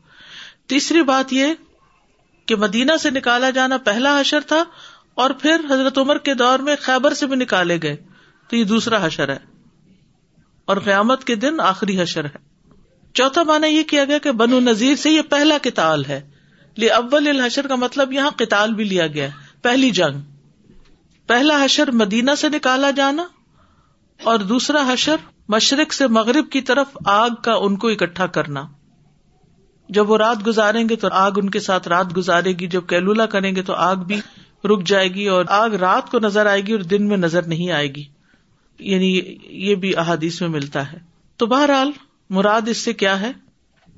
تیسری 0.67 1.03
بات 1.03 1.33
یہ 1.33 1.47
کہ 2.47 2.57
مدینہ 2.57 2.93
سے 3.01 3.11
نکالا 3.11 3.51
جانا 3.51 3.77
پہلا 3.77 4.21
حشر 4.21 4.41
تھا 4.41 4.65
اور 5.15 5.31
پھر 5.31 5.57
حضرت 5.71 5.99
عمر 5.99 6.19
کے 6.19 6.35
دور 6.35 6.59
میں 6.59 6.77
خیبر 6.81 7.15
سے 7.15 7.27
بھی 7.27 7.37
نکالے 7.37 7.79
گئے، 7.83 7.97
تو 8.49 8.57
یہ 8.57 8.65
دوسرا 8.65 9.07
حشر 9.07 9.29
ہے۔ 9.29 9.39
اور 10.65 10.77
قیامت 10.77 11.25
کے 11.25 11.35
دن 11.35 11.61
آخری 11.61 12.03
حشر 12.03 12.25
ہے۔ 12.25 12.39
چوتھا 13.15 13.43
مانا 13.43 13.67
یہ 13.67 13.83
کیا 13.83 14.05
گیا 14.05 14.19
کہ 14.19 14.33
بنو 14.33 14.61
نذیر 14.61 14.97
سے 14.97 15.11
یہ 15.11 15.23
پہلا 15.23 15.59
کتال 15.63 16.05
ہے۔ 16.05 16.32
اول 16.77 17.29
الحشر 17.29 17.67
کا 17.67 17.75
مطلب 17.75 18.13
یہاں 18.13 18.31
کتال 18.31 18.75
بھی 18.75 18.85
لیا 18.85 19.07
گیا 19.07 19.29
پہلی 19.63 19.91
جنگ۔ 19.91 20.21
پہلا 21.27 21.65
حشر 21.65 21.91
مدینہ 21.91 22.31
سے 22.39 22.49
نکالا 22.49 22.91
جانا 22.91 23.27
اور 24.23 24.39
دوسرا 24.39 24.93
حشر 24.93 25.17
مشرق 25.49 25.93
سے 25.93 26.07
مغرب 26.07 26.51
کی 26.51 26.61
طرف 26.61 26.87
آگ 27.05 27.31
کا 27.43 27.53
ان 27.53 27.77
کو 27.77 27.89
اکٹھا 27.89 28.27
کرنا۔ 28.27 28.65
جب 29.89 30.11
وہ 30.11 30.19
رات 30.19 30.47
گزاریں 30.47 30.89
گے 30.89 30.97
تو 30.97 31.09
آگ 31.13 31.31
ان 31.37 31.51
کے 31.51 31.61
ساتھ 31.61 31.89
رات 31.89 32.17
گزارے 32.17 32.53
گی۔ 32.53 32.67
جب 32.67 32.87
کیلولا 32.87 33.27
کریں 33.27 33.57
گے 33.57 33.63
تو 33.63 33.73
آگ 33.73 33.97
بھی 33.97 34.21
رک 34.65 34.87
جائے 34.87 35.09
گی 35.09 35.27
اور 35.27 35.45
آگ 35.49 35.71
رات 35.71 36.11
کو 36.11 36.19
نظر 36.19 36.47
آئے 36.47 36.61
گی 36.61 36.73
اور 36.73 36.81
دن 36.81 37.09
میں 37.09 37.17
نظر 37.17 37.43
نہیں 37.43 37.71
آئے 37.71 37.95
گی۔ 37.95 38.05
یعنی 38.79 39.37
یہ 39.43 39.75
بھی 39.75 39.97
احادیث 39.97 40.41
میں 40.41 40.49
ملتا 40.49 40.93
ہے۔ 40.93 40.99
تو 41.37 41.47
بہرحال 41.47 41.91
مراد 42.31 42.69
اس 42.69 42.77
سے 42.77 42.93
کیا 42.93 43.21
ہے 43.21 43.33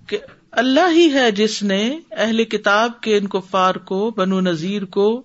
کہ 0.07 0.19
اللہ 0.57 0.91
ہی 0.91 1.13
ہے 1.13 1.31
جس 1.31 1.63
نے 1.63 1.99
اہل 2.11 2.45
کتاب 2.45 3.01
کے 3.01 3.17
ان 3.17 3.27
کفار 3.27 3.75
کو، 3.75 4.11
بنو 4.11 4.41
نذیر 4.41 4.85
کو 4.85 5.23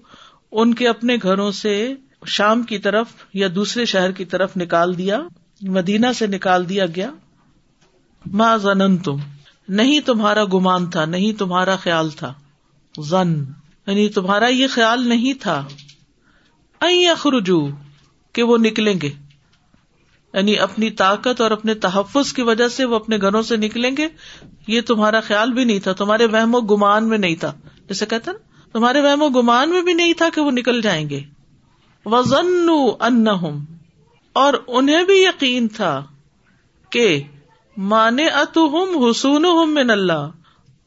ان 0.52 0.74
کے 0.74 0.88
اپنے 0.88 1.18
گھروں 1.24 1.52
سے 1.52 1.94
شام 2.26 2.64
کی 2.64 2.78
طرف 2.78 3.08
یا 3.34 3.48
دوسرے 3.56 3.86
شہر 3.86 4.12
کی 4.12 4.26
طرف 4.26 4.58
نکال 4.58 4.98
دیا، 4.98 5.22
مدینہ 5.62 6.08
سے 6.16 6.28
نکال 6.28 6.70
دیا 6.70 6.86
گیا۔ 6.86 7.12
ماں 8.26 8.58
زن 8.58 8.98
تم 8.98 9.18
نہیں 9.68 10.00
تمہارا 10.00 10.46
گمان 10.46 10.90
تھا، 10.90 11.06
نہیں 11.06 11.34
تمہارا 11.34 11.76
خیال 11.76 12.10
تھا۔ 12.10 12.34
زن 13.00 13.44
یعنی 13.88 14.10
تمہارا 14.10 14.48
یہ 14.48 14.68
خیال 14.68 15.08
نہیں 15.08 15.34
تھا۔ 15.34 15.68
اخرجو 16.80 17.68
کہ 18.34 18.44
وہ 18.44 18.58
نکلیں 18.58 18.94
گے۔ 19.02 19.10
یعنی 20.34 20.60
اپنی 20.60 20.90
طاقت 20.90 21.42
اور 21.42 21.52
اپنے 21.52 21.74
تحفظ 21.74 22.34
کی 22.34 22.42
وجہ 22.42 22.68
سے 22.68 22.86
وہ 22.86 22.96
اپنے 22.96 23.18
گھروں 23.18 23.42
سے 23.42 23.58
نکلیں 23.58 23.92
گے، 23.98 24.08
یہ 24.68 24.82
تمہارا 24.82 25.20
خیال 25.20 25.54
بھی 25.54 25.64
نہیں 25.64 25.80
تھا، 25.80 25.94
تمہارے 25.94 26.26
وہم 26.26 26.56
و 26.56 26.62
گمان 26.62 27.10
میں 27.10 27.18
نہیں 27.18 27.36
تھا۔ 27.36 27.54
جیسے 27.88 28.06
کہتے 28.06 28.32
نا، 28.32 28.38
تمہارے 28.74 29.02
وہم 29.02 29.22
و 29.22 29.30
گمان 29.30 29.70
میں 29.70 29.82
بھی 29.82 29.94
نہیں 29.94 30.14
تھا 30.14 30.30
کہ 30.36 30.42
وہ 30.42 30.52
نکل 30.52 30.82
جائیں 30.82 31.10
گے۔ 31.10 31.20
وزن 32.06 32.70
ان 33.00 33.28
اور 34.34 34.54
انہیں 34.68 35.04
بھی 35.04 35.24
یقین 35.24 35.68
تھا 35.68 36.06
کہ 36.90 37.22
مانے 37.78 38.28
اتم 38.28 39.06
حسون 39.10 39.74
من 39.74 39.90
اللہ، 39.90 40.30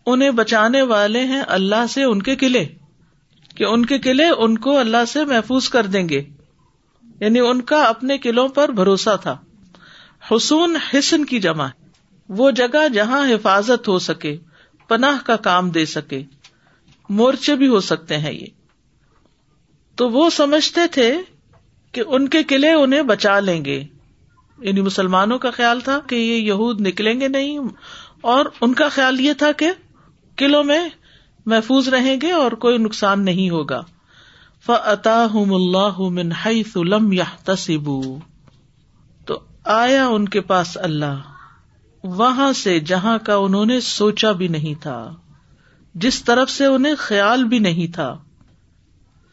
انہیں 0.06 0.30
بچانے 0.30 0.82
والے 0.82 1.20
ہیں 1.20 1.42
اللہ 1.46 1.87
سے 1.88 2.02
ان 2.02 2.22
کے 2.22 2.37
قلعے۔ 2.37 2.64
کہ 3.56 3.64
ان 3.64 3.87
کے 3.87 3.99
قلعے 3.99 4.28
ان 4.28 4.58
کو 4.58 4.78
اللہ 4.78 5.04
سے 5.08 5.25
محفوظ 5.25 5.68
کر 5.68 5.87
دیں 5.87 6.08
گے۔ 6.08 6.22
یعنی 7.23 7.41
ان 7.41 7.62
کا 7.62 7.83
اپنے 7.83 8.19
قلعوں 8.19 8.49
پر 8.49 8.69
بھروسہ 8.69 9.17
تھا۔ 9.23 9.37
حسون 10.31 10.76
حسن 10.76 11.25
کی 11.25 11.41
جمع 11.41 11.67
وہ 12.29 12.50
جگہ 12.50 12.88
جہاں 12.88 13.29
حفاظت 13.29 13.88
ہو 13.88 13.99
سکے، 13.99 14.38
پناہ 14.88 15.26
کا 15.26 15.37
کام 15.37 15.71
دے 15.71 15.87
سکے۔ 15.87 16.23
مورچے 17.09 17.57
بھی 17.57 17.69
ہو 17.69 17.81
سکتے 17.81 18.19
ہیں 18.19 18.33
یہ۔ 18.33 18.47
تو 19.95 20.11
وہ 20.11 20.31
سمجھتے 20.31 20.81
تھے 20.91 21.19
کہ 21.93 22.02
ان 22.07 22.29
کے 22.29 22.43
قلعے 22.43 22.73
انہیں 22.73 23.02
بچا 23.02 23.41
لیں 23.41 23.64
گے۔ 23.64 23.85
یعنی 24.59 24.81
مسلمانوں 24.81 25.38
کا 25.38 25.50
خیال 25.50 25.81
تھا 25.81 26.00
کہ 26.07 26.14
یہ 26.14 26.37
یہود 26.37 26.81
نکلیں 26.81 27.21
گے 27.21 27.29
نہیں، 27.29 27.59
اور 28.21 28.47
ان 28.61 28.75
کا 28.75 28.88
خیال 28.88 29.21
یہ 29.21 29.33
تھا 29.33 29.52
کہ 29.52 29.71
قلعوں 30.37 30.64
میں 30.64 30.88
محفوظ 31.47 31.88
رہیں 31.88 32.17
گے 32.23 32.31
اور 32.33 32.52
کوئی 32.52 32.79
نقصان 32.79 33.25
نہیں 33.25 33.50
ہوگا۔ 33.50 33.81
اللہ 34.69 36.00
لم 36.76 37.12
یا 37.12 37.54
تو 39.25 39.40
آیا 39.64 40.07
ان 40.07 40.28
کے 40.28 40.40
پاس 40.40 40.78
اللہ۔ 40.81 41.21
وہاں 42.04 42.52
سے 42.52 42.81
جہاں 42.81 43.19
کا 43.26 43.35
انہوں 43.35 43.66
نے 43.66 43.81
سوچا 43.81 44.33
بھی 44.33 44.49
نہیں 44.49 44.83
تھا۔ 44.83 45.14
جس 45.95 46.25
طرف 46.25 46.50
سے 46.50 46.66
انہیں 46.66 46.95
خیال 46.99 47.45
بھی 47.45 47.59
نہیں 47.59 47.92
تھا۔ 47.92 48.19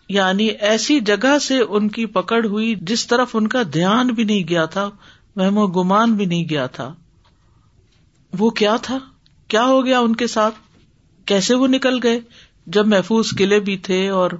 یعنی 0.09 0.45
ایسی 0.45 0.99
جگہ 0.99 1.39
سے 1.39 1.59
ان 1.69 1.87
کی 1.89 2.05
پکڑ 2.05 2.45
ہوئی 2.45 2.75
جس 2.81 3.07
طرف 3.07 3.35
ان 3.35 3.47
کا 3.47 3.61
دھیان 3.73 4.07
بھی 4.07 4.23
نہیں 4.23 4.43
گیا 4.49 4.65
تھا 4.65 4.89
و 5.35 5.67
گمان 5.67 6.13
بھی 6.13 6.25
نہیں 6.25 6.45
گیا 6.49 6.67
تھا۔ 6.67 6.93
وہ 8.39 8.49
کیا 8.49 8.75
تھا؟ 8.81 8.97
کیا 9.47 9.65
ہو 9.65 9.85
گیا 9.85 9.99
ان 9.99 10.15
کے 10.15 10.27
ساتھ؟ 10.27 10.55
کیسے 11.25 11.55
وہ 11.55 11.67
نکل 11.67 11.99
گئے؟ 12.03 12.19
جب 12.67 12.87
محفوظ 12.87 13.29
قلعے 13.37 13.59
بھی 13.59 13.77
تھے 13.77 14.09
اور 14.09 14.31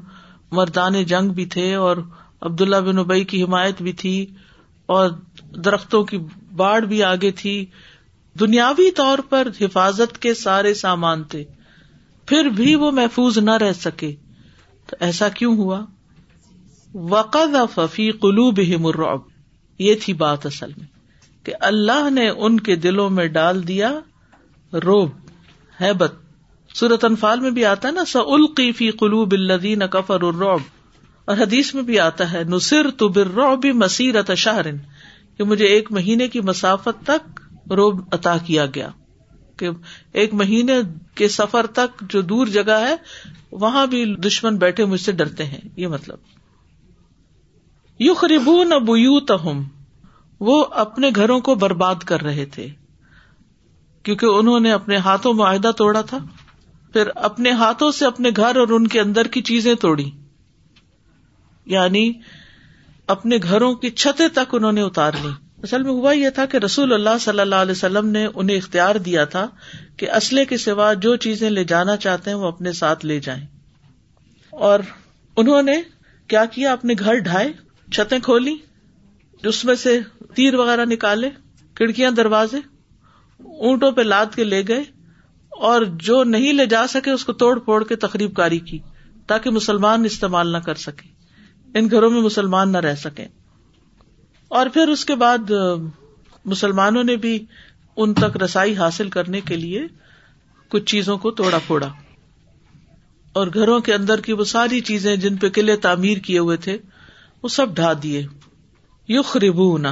مردان 0.51 1.03
جنگ 1.03 1.29
بھی 1.29 1.45
تھے 1.45 1.75
اور 1.75 1.97
عبداللہ 2.41 2.75
بن 2.75 2.97
ابئی 2.97 3.23
کی 3.23 3.43
حمایت 3.43 3.81
بھی 3.81 3.93
تھی 3.93 4.25
اور 4.85 5.09
درختوں 5.55 6.03
کی 6.03 6.17
باڑ 6.55 6.81
بھی 6.81 7.03
آگے 7.03 7.31
تھی۔ 7.31 7.65
دنیاوی 8.39 8.91
طور 8.91 9.19
پر 9.19 9.47
حفاظت 9.61 10.17
کے 10.17 10.33
سارے 10.33 10.73
سامان 10.73 11.23
تھے۔ 11.23 11.43
پھر 12.25 12.49
بھی 12.49 12.75
وہ 12.75 12.91
محفوظ 12.91 13.37
نہ 13.37 13.51
رہ 13.51 13.73
سکے۔ 13.73 14.15
تو 14.87 14.95
ایسا 14.99 15.29
کیوں 15.29 15.57
ہوا؟ 15.57 15.85
وقد 16.93 17.55
ففی 17.75 18.11
قلوب 18.11 18.59
الرعب۔ 18.83 19.19
یہ 19.79 19.95
تھی 20.01 20.13
بات 20.13 20.45
اصل 20.45 20.71
میں 20.77 20.87
کہ 21.45 21.53
اللہ 21.61 22.09
نے 22.09 22.29
ان 22.29 22.59
کے 22.59 22.75
دلوں 22.75 23.09
میں 23.09 23.27
ڈال 23.27 23.67
دیا 23.67 23.91
روب 24.73 25.09
ہے 25.81 25.93
بت 25.93 26.13
سورت 26.73 27.05
انفال 27.05 27.39
میں 27.39 27.51
بھی 27.51 27.65
آتا 27.65 27.87
ہے 27.87 27.93
نا 27.93 28.05
سلقی 28.05 28.71
فی 28.71 28.91
قلوب 28.91 29.31
الدین 29.31 29.81
کفر 29.91 30.21
الرعب۔ 30.21 30.59
اور 31.25 31.37
حدیث 31.37 31.75
میں 31.75 31.83
بھی 31.83 31.99
آتا 31.99 32.31
ہے 32.31 32.43
نصر 32.43 32.91
تو 32.91 33.09
برعب 33.09 33.65
مسیرت 33.65 34.31
شہرن 34.37 34.77
کہ 35.37 35.43
مجھے 35.43 35.65
ایک 35.65 35.91
مہینے 35.91 36.27
کی 36.27 36.41
مسافت 36.41 37.05
تک 37.05 37.41
روب 37.71 38.01
عطا 38.11 38.37
کیا 38.37 38.65
گیا۔ 38.65 38.89
کہ 39.57 39.69
ایک 40.13 40.33
مہینے 40.33 40.73
کے 41.15 41.27
سفر 41.27 41.67
تک 41.67 42.01
جو 42.01 42.21
دور 42.21 42.47
جگہ 42.47 42.71
ہے، 42.71 42.95
وہاں 43.51 43.87
بھی 43.87 44.15
دشمن 44.15 44.57
بیٹھے 44.57 44.85
مجھ 44.85 45.01
سے 45.01 45.11
ڈرتے 45.11 45.45
ہیں۔ 45.45 45.59
یہ 45.75 45.87
مطلب۔ 45.87 46.17
یو 47.99 48.13
خریبو 48.13 48.63
نہ 48.63 49.19
تہم 49.19 49.63
وہ 50.39 50.65
اپنے 50.71 51.09
گھروں 51.15 51.39
کو 51.39 51.55
برباد 51.55 51.95
کر 51.95 52.21
رہے 52.21 52.45
تھے۔ 52.45 52.67
کیونکہ 54.03 54.25
انہوں 54.25 54.59
نے 54.59 54.71
اپنے 54.71 54.97
ہاتھوں 54.97 55.33
معاہدہ 55.33 55.71
توڑا 55.77 56.01
تھا۔ 56.01 56.17
پھر 56.93 57.09
اپنے 57.15 57.51
ہاتھوں 57.51 57.91
سے 57.91 58.05
اپنے 58.05 58.29
گھر 58.35 58.55
اور 58.55 58.67
ان 58.67 58.87
کے 58.87 58.99
اندر 58.99 59.27
کی 59.27 59.41
چیزیں 59.41 59.75
توڑی۔ 59.75 60.11
یعنی 61.65 62.13
اپنے 63.07 63.37
گھروں 63.43 63.75
کی 63.75 63.89
چھتیں 63.89 64.27
تک 64.27 64.55
انہوں 64.55 64.71
نے 64.71 64.81
اتار 64.81 65.11
لی۔ 65.23 65.29
اصل 65.63 65.83
میں 65.83 65.91
ہوا 65.91 66.11
یہ 66.11 66.29
تھا 66.29 66.45
کہ 66.45 66.57
رسول 66.57 66.93
اللہ 66.93 67.17
صلی 67.19 67.39
اللہ 67.39 67.55
علیہ 67.55 67.71
وسلم 67.71 68.07
نے 68.07 68.27
انہیں 68.35 68.57
اختیار 68.57 68.95
دیا 68.95 69.25
تھا 69.25 69.47
کہ 69.97 70.11
اسلحے 70.11 70.45
کے 70.45 70.57
سوا 70.57 70.93
جو 70.93 71.15
چیزیں 71.15 71.49
لے 71.49 71.63
جانا 71.63 71.97
چاہتے 71.97 72.29
ہیں 72.29 72.37
وہ 72.37 72.47
اپنے 72.47 72.71
ساتھ 72.71 73.05
لے 73.05 73.19
جائیں۔ 73.19 73.45
اور 74.49 74.79
انہوں 75.37 75.61
نے 75.61 75.81
کیا 76.27 76.45
کیا؟ 76.45 76.73
اپنے 76.73 76.93
گھر 76.99 77.15
ڈھائے، 77.15 77.53
چھتیں 77.91 78.19
کھولی، 78.19 78.55
اس 79.43 79.65
میں 79.65 79.75
سے 79.75 79.99
تیر 80.35 80.55
وغیرہ 80.55 80.85
نکالے، 80.85 81.29
کھڑکیاں، 81.75 82.11
دروازے، 82.11 82.57
اونٹوں 83.39 83.91
پہ 83.91 84.01
لاد 84.01 84.25
کے 84.35 84.43
لے 84.43 84.63
گئے۔ 84.67 84.83
اور 85.59 85.81
جو 85.81 86.23
نہیں 86.23 86.53
لے 86.53 86.65
جا 86.65 86.87
سکے 86.87 87.11
اس 87.11 87.25
کو 87.25 87.33
توڑ 87.33 87.59
پھوڑ 87.59 87.83
کے 87.83 87.95
تقریب 87.95 88.35
کاری 88.35 88.59
کی 88.59 88.79
تاکہ 89.27 89.49
مسلمان 89.49 90.05
استعمال 90.05 90.51
نہ 90.51 90.57
کر 90.57 90.75
سکے۔ 90.75 91.09
ان 91.79 91.87
گھروں 91.91 92.09
میں 92.09 92.21
مسلمان 92.21 92.71
نہ 92.71 92.77
رہ 92.77 92.95
سکے۔ 92.95 93.27
اور 94.47 94.67
پھر 94.67 94.87
اس 94.87 95.05
کے 95.05 95.15
بعد، 95.15 95.51
مسلمانوں 96.45 97.03
نے 97.03 97.15
بھی 97.15 97.45
ان 97.97 98.13
تک 98.13 98.43
رسائی 98.43 98.75
حاصل 98.75 99.09
کرنے 99.09 99.41
کے 99.41 99.55
لیے 99.55 99.87
کچھ 100.69 100.85
چیزوں 100.85 101.17
کو 101.17 101.31
توڑا 101.31 101.59
پھوڑا۔ 101.67 101.87
اور 103.33 103.47
گھروں 103.53 103.79
کے 103.79 103.93
اندر 103.93 104.21
کی 104.21 104.33
وہ 104.33 104.43
ساری 104.43 104.79
چیزیں 104.79 105.15
جن 105.15 105.35
پہ 105.35 105.49
قلعے 105.49 105.75
تعمیر 105.75 106.17
کیے 106.17 106.39
ہوئے 106.39 106.57
تھے، 106.57 106.77
وہ 107.43 107.47
سب 107.47 107.75
ڈھا 107.75 107.93
دیے۔ 108.03 108.27
یوخ 109.07 109.37
ربو 109.37 109.77
نہ 109.77 109.87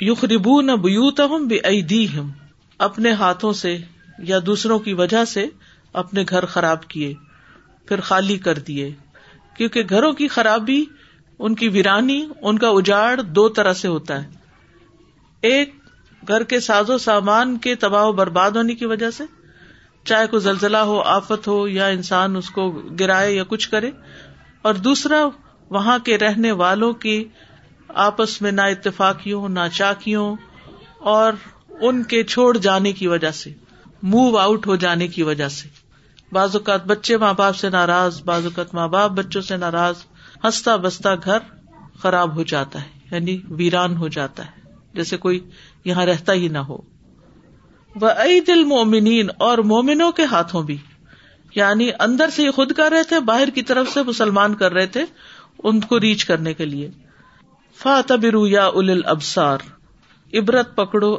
یوخ 0.00 0.24
ربو 0.24 0.60
نہ 0.60 0.72
بوت 0.72 1.20
ہم 1.20 1.48
بے 1.48 2.06
ہم 2.06 2.30
اپنے 2.78 3.12
ہاتھوں 3.12 3.52
سے 3.52 3.78
یا 4.22 4.38
دوسروں 4.46 4.78
کی 4.78 4.94
وجہ 4.94 5.24
سے 5.24 5.46
اپنے 5.92 6.24
گھر 6.28 6.46
خراب 6.46 6.88
کیے، 6.88 7.14
پھر 7.86 8.00
خالی 8.00 8.38
کر 8.38 8.58
دیے۔ 8.58 8.92
کیونکہ 9.56 9.82
گھروں 9.90 10.12
کی 10.12 10.28
خرابی، 10.28 10.84
ان 11.38 11.54
کی 11.54 11.68
ویرانی، 11.68 12.26
ان 12.42 12.58
کا 12.58 12.68
اجاڑ 12.68 13.20
دو 13.22 13.48
طرح 13.48 13.72
سے 13.72 13.88
ہوتا 13.88 14.22
ہے۔ 14.22 14.30
ایک، 15.40 15.74
گھر 16.28 16.42
کے 16.42 16.60
ساز 16.60 16.90
و 16.90 16.98
سامان 16.98 17.58
کے 17.58 17.74
تباہ 17.74 18.04
و 18.04 18.12
برباد 18.12 18.50
ہونے 18.50 18.74
کی 18.74 18.86
وجہ 18.86 19.10
سے، 19.10 19.24
چاہے 20.04 20.26
کوئی 20.26 20.40
زلزلہ 20.40 20.76
ہو، 20.76 21.00
آفت 21.00 21.48
ہو، 21.48 21.68
یا 21.68 21.86
انسان 21.86 22.36
اس 22.36 22.50
کو 22.50 22.70
گرائے 22.70 23.34
یا 23.34 23.44
کچھ 23.48 23.70
کرے۔ 23.70 23.90
اور 24.62 24.74
دوسرا، 24.74 25.28
وہاں 25.70 25.98
کے 25.98 26.18
رہنے 26.18 26.52
والوں 26.52 26.92
کی 26.92 27.24
آپس 27.88 28.42
میں 28.42 28.52
نہ 28.52 28.60
اتفاقیوں 28.60 29.48
نہ 29.48 29.60
چاکیوں 29.72 30.36
اور 30.98 31.32
ان 31.80 32.02
کے 32.02 32.24
چھوڑ 32.24 32.58
جانے 32.58 32.92
کی 32.92 33.06
وجہ 33.06 33.30
سے۔ 33.30 33.52
موو 34.02 34.38
آؤٹ 34.38 34.66
ہو 34.66 34.76
جانے 34.76 35.08
کی 35.08 35.22
وجہ 35.22 35.48
سے۔ 35.48 35.68
بعض 36.32 36.56
اوقات 36.56 36.86
بچے 36.86 37.16
ماں 37.16 37.34
باپ 37.34 37.56
سے 37.56 37.68
ناراض، 37.68 38.22
بعض 38.22 38.44
اوقات 38.44 38.74
ماں 38.74 38.88
باپ 38.88 39.10
بچوں 39.10 39.42
سے 39.42 39.56
ناراض۔ 39.56 39.94
ہنستا 40.44 40.76
بستا 40.76 41.14
گھر 41.14 41.38
خراب 41.98 42.36
ہو 42.36 42.42
جاتا 42.42 42.82
ہے 42.82 42.88
یعنی 43.10 43.40
ویران 43.48 43.96
ہو 43.96 44.08
جاتا 44.08 44.44
ہے۔ 44.44 44.62
جیسے 44.94 45.16
کوئی 45.16 45.50
یہاں 45.84 46.06
رہتا 46.06 46.32
ہی 46.32 46.48
نہ 46.48 46.58
ہو۔ 46.58 46.78
وہ 48.00 48.08
دل 48.46 48.64
مومنین 48.64 49.28
اور 49.38 49.58
مومنوں 49.58 50.12
کے 50.12 50.24
ہاتھوں 50.24 50.62
بھی۔ 50.62 50.76
یعنی 51.54 51.90
اندر 52.00 52.30
سے 52.30 52.42
یہ 52.42 52.50
خود 52.50 52.72
کر 52.72 52.92
رہے 52.92 53.02
تھے، 53.02 53.20
باہر 53.20 53.50
کی 53.50 53.62
طرف 53.62 53.88
سے 53.88 54.02
مسلمان 54.02 54.54
کر 54.54 54.72
رہے 54.72 54.86
تھے 54.86 55.04
ان 55.62 55.80
کو 55.80 56.00
ریچ 56.00 56.24
کرنے 56.24 56.54
کے 56.54 56.64
لیے۔ 56.64 56.90
فاتبرو 57.78 58.46
یا 58.46 58.66
ال 58.66 59.02
ابسار 59.04 59.58
عبرت 60.34 60.76
پکڑو، 60.76 61.14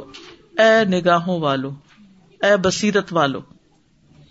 اے 0.58 0.84
نگاہوں 0.84 1.40
والو۔ 1.40 1.70
اے 2.44 2.56
بصیرت 2.56 3.12
والو، 3.12 3.40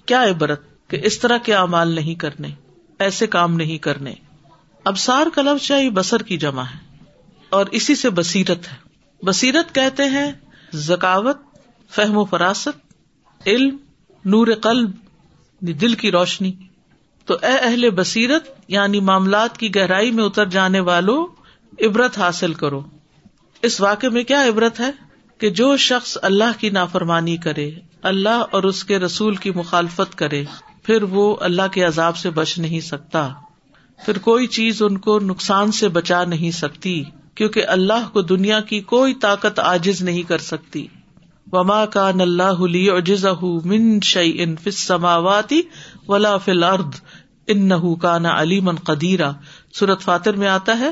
کیا 0.05 0.23
عبرت 0.23 0.89
کہ 0.89 0.99
اس 1.03 1.19
طرح 1.19 1.37
کے 1.37 1.53
اعمال 1.53 1.87
نہیں 1.87 2.15
کرنے، 2.15 2.47
ایسے 2.99 3.27
کام 3.27 3.55
نہیں 3.55 3.77
کرنے۔ 3.77 4.13
ابسار 4.85 5.25
کا 5.35 5.41
لفظ 5.41 5.65
چاہیے 5.65 5.89
بسر 5.89 6.23
کی 6.23 6.37
جمع 6.37 6.63
ہے، 6.63 7.05
اور 7.49 7.65
اسی 7.65 7.95
سے 7.95 8.09
بصیرت 8.09 8.71
ہے۔ 8.71 8.77
بصیرت 9.25 9.75
کہتے 9.75 10.03
ہیں 10.03 10.31
ذکاوت، 10.75 11.37
فہم 11.89 12.17
و 12.17 12.25
فراست، 12.25 12.93
علم، 13.47 13.77
نور 14.25 14.47
قلب 14.61 14.89
یعنی 14.89 15.73
دل 15.73 15.93
کی 15.93 16.11
روشنی۔ 16.11 16.51
تو 17.25 17.33
اے 17.33 17.57
اہل 17.61 17.89
بصیرت 17.89 18.49
یعنی 18.67 18.99
معاملات 18.99 19.57
کی 19.57 19.75
گہرائی 19.75 20.11
میں 20.11 20.23
اتر 20.23 20.45
جانے 20.45 20.79
والوں 20.79 21.27
عبرت 21.85 22.17
حاصل 22.17 22.53
کرو۔ 22.53 22.81
اس 23.61 23.81
واقعے 23.81 24.09
میں 24.09 24.23
کیا 24.23 24.43
عبرت 24.43 24.79
ہے؟ 24.79 24.91
کہ 25.37 25.49
جو 25.49 25.77
شخص 25.77 26.17
اللہ 26.21 26.59
کی 26.59 26.69
نافرمانی 26.69 27.37
کرے 27.37 27.71
اللہ 28.03 28.43
اور 28.51 28.63
اس 28.63 28.83
کے 28.83 28.99
رسول 28.99 29.35
کی 29.35 29.51
مخالفت 29.51 30.17
کرے، 30.17 30.43
پھر 30.83 31.03
وہ 31.03 31.35
اللہ 31.39 31.67
کے 31.71 31.83
عذاب 31.83 32.17
سے 32.17 32.29
بچ 32.29 32.57
نہیں 32.57 32.79
سکتا۔ 32.79 33.29
پھر 34.05 34.17
کوئی 34.17 34.47
چیز 34.47 34.81
ان 34.81 34.97
کو 34.97 35.19
نقصان 35.19 35.71
سے 35.71 35.89
بچا 35.89 36.23
نہیں 36.23 36.51
سکتی، 36.51 37.03
کیونکہ 37.35 37.67
اللہ 37.67 38.09
کو 38.13 38.21
دنیا 38.21 38.59
کی 38.59 38.79
کوئی 38.79 39.13
طاقت 39.13 39.59
آجز 39.59 40.01
نہیں 40.01 40.23
کر 40.23 40.37
سکتی۔ 40.37 40.87
وما 41.51 41.85
کا 41.85 42.11
نلہ 42.11 42.51
من 43.65 43.99
شعی 44.03 44.43
ان 44.43 44.55
فسماواتی 44.55 45.61
ولا 46.07 46.37
فل 46.37 46.63
ارد 46.63 46.95
ان 47.47 47.67
نہ 47.67 47.95
کا 48.01 48.17
نا 48.17 48.41
علیمن 48.41 48.75
قدیرا 48.75 49.31
سورت 49.73 50.01
فاتر 50.01 50.33
میں 50.33 50.47
آتا 50.47 50.79
ہے، 50.79 50.91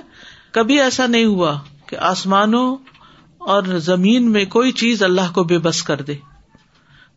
کبھی 0.51 0.81
ایسا 0.81 1.07
نہیں 1.07 1.25
ہوا 1.25 1.59
کہ 1.85 1.95
آسمانوں 1.95 2.77
اور 3.39 3.63
زمین 3.63 4.31
میں 4.31 4.45
کوئی 4.45 4.71
چیز 4.71 5.03
اللہ 5.03 5.33
کو 5.33 5.43
بے 5.43 5.57
بس 5.57 5.83
کر 5.83 6.01
دے۔ 6.01 6.30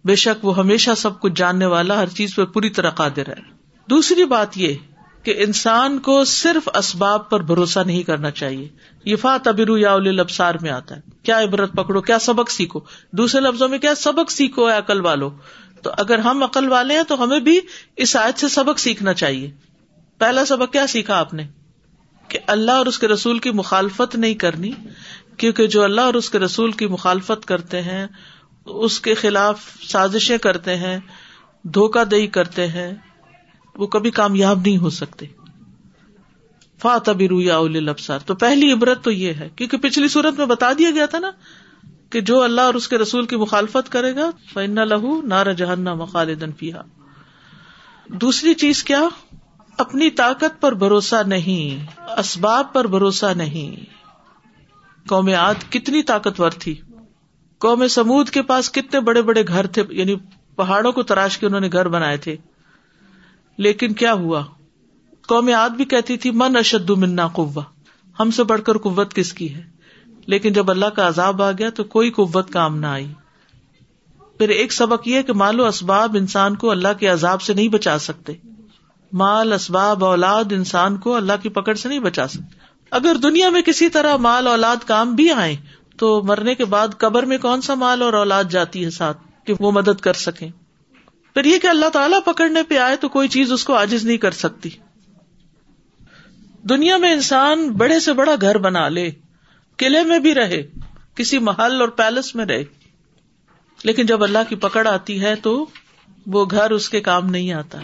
بے 0.04 0.14
شک 0.14 0.44
وہ 0.44 0.56
ہمیشہ 0.56 0.90
سب 0.96 1.20
کچھ 1.20 1.32
جاننے 1.36 1.66
والا 1.66 1.96
ہر 1.96 2.06
چیز 2.06 2.34
پہ 2.34 2.44
پوری 2.44 2.70
طرح 2.70 2.90
قادر 2.90 3.28
ہے۔ 3.28 3.54
دوسری 3.90 4.24
بات 4.24 4.58
یہ 4.58 4.74
کہ 5.22 5.34
انسان 5.36 5.98
کو 5.98 6.24
صرف 6.24 6.68
اسباب 6.74 7.30
پر 7.30 7.40
بھروسہ 7.40 7.80
نہیں 7.86 8.02
کرنا 8.02 8.30
چاہیے۔ 8.30 8.68
یہ 9.04 9.16
فا 9.16 9.36
تبرو 9.42 9.78
یا 9.78 9.96
لبسار 9.96 10.54
میں 10.60 10.70
آتا 10.70 10.96
ہے۔ 10.96 11.00
کیا 11.22 11.42
عبرت 11.42 11.72
پکڑو، 11.72 12.00
کیا 12.00 12.18
سبق 12.18 12.50
سیکھو۔ 12.50 12.80
دوسرے 13.12 13.40
لفظوں 13.40 13.68
میں 13.68 13.78
کیا 13.78 13.94
سبق 13.94 14.30
سیکھو 14.30 14.70
ہے 14.70 14.78
عقل 14.78 15.00
والو۔ 15.00 15.30
تو 15.82 15.90
اگر 15.98 16.18
ہم 16.18 16.42
عقل 16.42 16.68
والے 16.68 16.96
ہیں 16.96 17.02
تو 17.02 17.22
ہمیں 17.22 17.40
بھی 17.40 17.60
اس 17.96 18.16
آیت 18.16 18.38
سے 18.38 18.48
سبق 18.48 18.78
سیکھنا 18.78 19.12
چاہیے۔ 19.12 19.50
پہلا 20.18 20.44
سبق 20.44 20.72
کیا 20.72 20.86
سیکھا 20.86 21.18
آپ 21.18 21.34
نے؟ 21.34 21.48
کہ 22.28 22.38
اللہ 22.46 22.70
اور 22.70 22.86
اس 22.86 22.98
کے 22.98 23.08
رسول 23.08 23.38
کی 23.38 23.50
مخالفت 23.50 24.16
نہیں 24.16 24.34
کرنی، 24.34 24.70
کیونکہ 25.36 25.66
جو 25.66 25.82
اللہ 25.82 26.00
اور 26.00 26.14
اس 26.14 26.30
کے 26.30 26.38
رسول 26.38 26.72
کی 26.72 26.86
مخالفت 26.86 27.46
کرتے 27.46 27.82
ہیں 27.82 28.06
اس 28.66 29.00
کے 29.00 29.14
خلاف 29.14 29.60
سازشیں 29.88 30.38
کرتے 30.38 30.76
ہیں 30.76 31.00
دھوکہ 31.62 32.04
دہی 32.04 32.26
کرتے 32.26 32.66
ہیں، 32.66 32.94
وہ 33.76 33.86
کبھی 33.86 34.10
کامیاب 34.10 34.60
نہیں 34.66 34.78
ہو 34.78 34.90
سکتے۔ 34.90 35.26
فا 36.78 36.98
تبھی 36.98 37.28
رویا 37.28 37.60
لبسار 37.60 38.18
تو 38.18 38.34
پہلی 38.34 38.72
عبرت 38.72 39.04
تو 39.04 39.10
یہ 39.10 39.32
ہے، 39.34 39.48
کیونکہ 39.56 39.76
پچھلی 39.76 40.08
صورت 40.08 40.38
میں 40.38 40.46
بتا 40.46 40.72
دیا 40.78 40.90
گیا 40.90 41.06
تھا 41.06 41.18
نا 41.18 41.30
کہ 42.10 42.20
جو 42.20 42.42
اللہ 42.42 42.60
اور 42.60 42.74
اس 42.74 42.88
کے 42.88 42.98
رسول 42.98 43.26
کی 43.26 43.36
مخالفت 43.36 43.92
کرے 43.92 44.16
گا 44.16 44.30
فن 44.52 44.74
لہو 44.74 45.22
نار 45.22 45.52
جہنہ 45.52 45.94
مخالدن 45.94 46.52
فیحا 46.52 46.80
دوسری 48.08 48.54
چیز 48.54 48.84
کیا؟ 48.84 49.02
اپنی 49.78 50.10
طاقت 50.10 50.60
پر 50.60 50.72
بھروسہ 50.72 51.22
نہیں، 51.26 51.86
اسباب 52.18 52.72
پر 52.72 52.86
بھروسہ 52.86 53.26
نہیں۔ 53.36 53.94
قوم 55.08 55.28
عاد 55.28 55.54
کتنی 55.70 56.02
طاقتور 56.02 56.50
تھی۔ 56.50 56.80
قوم 57.64 57.86
سمود 57.86 58.28
کے 58.28 58.42
پاس 58.42 58.72
کتنے 58.72 59.00
بڑے 59.00 59.22
بڑے 59.22 59.42
گھر 59.48 59.66
تھے 59.66 59.82
یعنی 59.90 60.16
پہاڑوں 60.56 60.92
کو 60.92 61.02
تراش 61.02 61.38
کے 61.38 61.46
انہوں 61.46 61.60
نے 61.60 61.68
گھر 61.72 61.88
بنائے 61.88 62.16
تھے۔ 62.16 62.36
لیکن 63.58 63.92
کیا 63.92 64.12
ہوا؟ 64.12 64.42
قوم 65.28 65.48
عاد 65.48 65.70
بھی 65.70 65.84
کہتی 65.84 66.16
تھی، 66.16 66.30
من 66.30 66.56
اشد 66.56 66.90
منا 66.90 67.28
قوا 67.28 67.62
ہم 68.20 68.30
سے 68.30 68.44
بڑھ 68.44 68.62
کر 68.62 68.78
قوت 68.78 69.14
کس 69.14 69.32
کی 69.32 69.54
ہے؟ 69.54 69.62
لیکن 70.26 70.52
جب 70.52 70.70
اللہ 70.70 70.86
کا 70.86 71.08
عذاب 71.08 71.42
آ 71.42 71.50
گیا 71.50 71.70
تو 71.70 71.84
کوئی 71.84 72.10
قوت 72.10 72.50
کام 72.50 72.78
نہ 72.78 72.86
آئی۔ 72.86 73.12
پھر 74.38 74.48
ایک 74.48 74.72
سبق 74.72 75.08
یہ 75.08 75.22
کہ 75.22 75.32
مال 75.32 75.60
و 75.60 75.66
اسباب 75.66 76.16
انسان 76.18 76.54
کو 76.54 76.70
اللہ 76.70 76.88
کے 76.98 77.06
عذاب 77.06 77.42
سے 77.42 77.54
نہیں 77.54 77.68
بچا 77.68 77.98
سکتے۔ 77.98 78.32
مال، 79.12 79.52
اسباب، 79.52 80.04
اولاد 80.04 80.52
انسان 80.52 80.96
کو 80.96 81.14
اللہ 81.14 81.32
کی 81.42 81.48
پکڑ 81.48 81.74
سے 81.74 81.88
نہیں 81.88 81.98
بچا 81.98 82.28
سکتے۔ 82.28 82.58
اگر 82.90 83.16
دنیا 83.22 83.48
میں 83.50 83.62
کسی 83.62 83.88
طرح 83.88 84.16
مال، 84.16 84.46
اولاد 84.46 84.76
کام 84.86 85.14
بھی 85.14 85.30
آئے 85.30 85.56
تو 85.96 86.22
مرنے 86.22 86.54
کے 86.54 86.64
بعد 86.64 86.88
قبر 86.98 87.22
میں 87.22 87.38
کون 87.38 87.60
سا 87.60 87.74
مال 87.74 88.02
اور 88.02 88.12
اولاد 88.12 88.44
جاتی 88.44 88.84
ہے 88.84 88.90
ساتھ 88.90 89.18
کہ 89.44 89.54
وہ 89.60 89.72
مدد 89.72 90.00
کر 90.00 90.12
سکے 90.12 90.48
پھر 91.34 91.44
یہ 91.44 91.58
کہ 91.58 91.66
اللہ 91.66 91.88
تعالیٰ 91.88 92.18
پکڑنے 92.24 92.62
پہ 92.62 92.78
آئے 92.78 92.96
تو 92.96 93.08
کوئی 93.08 93.28
چیز 93.28 93.52
اس 93.52 93.64
کو 93.64 93.74
آجز 93.74 94.04
نہیں 94.04 94.16
کر 94.16 94.30
سکتی۔ 94.30 94.70
دنیا 96.68 96.96
میں 96.96 97.12
انسان 97.12 97.68
بڑے 97.68 98.00
سے 98.00 98.12
بڑا 98.12 98.34
گھر 98.40 98.58
بنا 98.58 98.88
لے، 98.88 99.10
قلعے 99.76 100.04
میں 100.04 100.18
بھی 100.18 100.34
رہے، 100.34 100.62
کسی 101.14 101.38
محل 101.38 101.80
اور 101.80 101.88
پیلس 101.88 102.34
میں 102.34 102.46
رہے۔ 102.46 102.64
لیکن 103.84 104.06
جب 104.06 104.22
اللہ 104.22 104.38
کی 104.48 104.56
پکڑ 104.56 104.86
آتی 104.86 105.20
ہے 105.20 105.34
تو 105.34 105.66
وہ 106.26 106.44
گھر 106.50 106.70
اس 106.70 106.88
کے 106.88 107.00
کام 107.00 107.26
نہیں 107.26 107.52
آتا۔ 107.52 107.78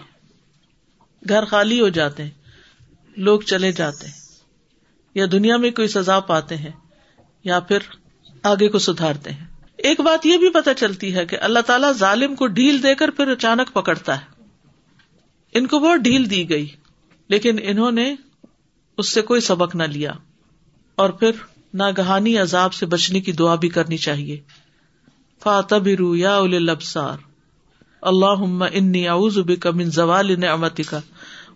گھر 1.29 1.45
خالی 1.45 1.81
ہو 1.81 1.89
جاتے 1.89 2.23
ہیں، 2.23 2.31
لوگ 3.17 3.41
چلے 3.41 3.73
جاتے 3.73 4.07
ہیں، 4.07 4.15
یا 5.15 5.27
دنیا 5.33 5.57
میں 5.57 5.71
کوئی 5.71 5.89
سزا 5.89 6.21
پاتے 6.21 6.57
ہیں۔ 6.57 6.73
یا 7.45 7.61
پھر 7.61 7.79
آگے 8.43 8.69
کو 8.69 8.79
سدھارتے 8.79 9.31
ہیں۔ 9.31 9.47
ایک 9.77 10.01
بات 10.01 10.27
یہ 10.27 10.39
بھی 10.39 10.51
پتا 10.51 10.75
چلتی 10.75 11.15
ہے 11.15 11.27
کہ 11.27 11.37
اللہ 11.41 11.59
تعالیٰ 11.59 11.93
ظالم 11.93 12.35
کو 12.35 12.47
ڈھیل 12.47 12.83
دے 12.83 12.95
کر 12.95 13.11
پھر 13.11 13.29
اچانک 13.29 13.73
پکڑتا 13.73 14.21
ہے۔ 14.21 14.43
ان 15.55 15.67
کو 15.67 15.79
بہت 15.79 16.01
ڈھیل 16.01 16.31
دی 16.31 16.51
گئی، 16.51 16.67
لیکن 17.29 17.57
انہوں 17.63 17.93
نے 17.93 18.15
اس 18.99 19.09
سے 19.09 19.23
کوئی 19.23 19.41
سبق 19.41 19.77
نہ 19.77 19.83
لیا۔ 19.83 20.13
اور 20.95 21.11
پھر 21.11 21.31
ناگہانی 21.75 22.39
عذاب 22.39 22.75
سے 22.75 22.87
بچنے 22.87 23.21
کی 23.21 23.33
دعا 23.33 23.55
بھی 23.55 23.69
کرنی 23.69 23.97
چاہیے۔ 23.97 24.41
فاتب 25.43 25.89
یا 26.17 26.41
لبسار 26.41 27.19
اللہ 28.03 28.65
انی 28.73 29.09
اعوذ 29.09 29.39
بک 29.39 29.67
من 29.67 29.91
زوال 29.91 30.41
نعمتی 30.41 30.83
کا 30.83 31.01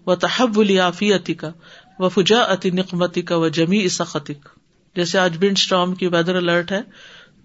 و 0.06 0.14
تحب 0.14 0.60
العافیتی 0.60 1.34
کا 1.34 1.50
و 1.98 2.08
فجا 2.08 2.42
اتی 2.42 2.70
نقمتی 2.70 3.22
کا 3.22 3.36
و 3.36 3.48
جمی 3.48 3.88
سختک 3.88 4.53
جیسے 4.96 5.18
آج 5.18 5.36
بنڈ 5.38 5.52
اسٹام 5.52 5.94
کی 5.94 6.06
ویدر 6.06 6.34
الرٹ 6.34 6.72
ہے، 6.72 6.80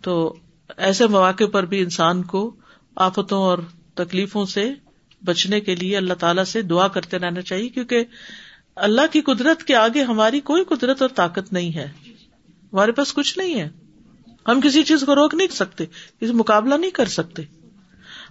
تو 0.02 0.36
ایسے 0.78 1.08
مواقع 1.08 1.44
پر 1.52 1.66
بھی 1.66 1.80
انسان 1.80 2.24
کو 2.24 2.56
آفتوں 2.96 3.42
اور 3.42 3.58
تکلیفوں 3.96 4.46
سے 4.46 4.74
بچنے 5.26 5.62
کے 5.62 5.76
لیے 5.76 5.98
اللہ 5.98 6.14
تعالیٰ 6.14 6.44
سے 6.44 6.62
دعا 6.62 6.88
کرتے 6.88 7.20
رہنا 7.20 7.42
چاہیے، 7.42 7.70
کیونکہ 7.70 8.06
اللہ 8.76 9.02
کی 9.12 9.22
قدرت 9.22 9.64
کے 9.64 9.76
آگے 9.76 10.04
ہماری 10.04 10.40
کوئی 10.40 10.64
قدرت 10.64 11.02
اور 11.02 11.10
طاقت 11.16 11.54
نہیں 11.54 11.76
ہے۔ 11.76 11.92
ہمارے 12.74 12.92
پاس 12.92 13.14
کچھ 13.14 13.38
نہیں 13.38 13.62
ہے۔ 13.62 13.70
ہم 14.48 14.62
کسی 14.62 14.84
چیز 14.84 15.04
کو 15.06 15.16
روک 15.16 15.36
نہیں 15.36 15.48
سکتے، 15.48 15.86
کسی 15.86 16.34
مقابلہ 16.34 16.76
نہیں 16.76 16.92
کر 16.92 17.06
سکتے۔ 17.06 17.42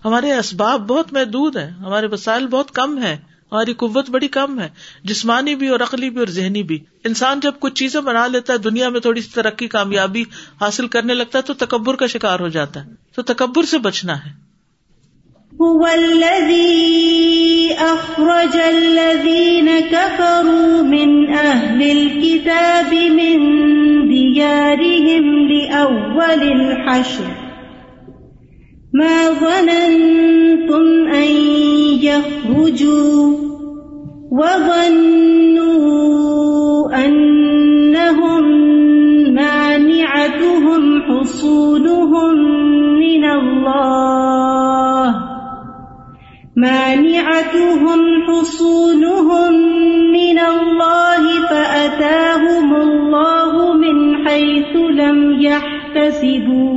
ہمارے 0.05 0.33
اسباب 0.33 0.81
بہت 0.81 1.13
محدود 1.13 1.57
ہیں، 1.57 1.71
ہمارے 1.71 2.07
وسائل 2.07 2.47
بہت 2.47 2.71
کم 2.71 3.03
ہے 3.03 3.17
ہماری 3.53 3.73
قوت 3.73 4.11
بڑی 4.11 4.29
کم 4.29 4.61
ہے، 4.61 4.69
جسمانی 5.05 5.55
بھی 5.55 5.69
اور 5.69 5.81
عقلی 5.81 6.11
بھی 6.11 6.19
اور 6.19 6.27
ذہنی 6.27 6.63
بھی۔ 6.63 6.79
انسان 7.05 7.41
جب 7.41 7.53
کچھ 7.59 7.75
چیزیں 7.75 8.01
بنا 8.01 8.27
لیتا 8.27 8.53
ہے، 8.53 8.59
دنیا 8.59 8.89
میں 8.89 9.01
تھوڑی 9.01 9.21
سی 9.21 9.29
ترقی، 9.35 9.67
کامیابی 9.67 10.23
حاصل 10.61 10.87
کرنے 10.87 11.15
لگتا 11.15 11.39
ہے، 11.39 11.43
تو 11.43 11.55
تکبر 11.55 11.97
کا 11.97 12.07
شکار 12.07 12.41
ہو 12.41 12.49
جاتا 12.49 12.85
ہے۔ 12.85 12.91
تو 13.17 13.23
تکبر 13.23 13.63
سے 13.63 13.79
بچنا 13.79 14.27
ہے۔ 14.27 14.49
ما 28.95 29.31
ظننتم 29.31 31.09
أن 31.09 31.31
يخرجوا 32.03 33.37
وظنوا 34.33 35.69
أنهم 37.07 38.45
مانعتهم 39.35 41.03
حصولهم 41.03 42.35
من 42.99 43.25
الله 43.25 45.15
مانعتهم 46.57 48.01
حصولهم 48.27 49.53
من 50.13 50.39
الله 50.39 51.23
فأتاهم 51.51 52.75
الله 52.77 53.73
من 53.75 54.29
حيث 54.29 54.77
لم 54.77 55.41
يحتسبوا 55.41 56.68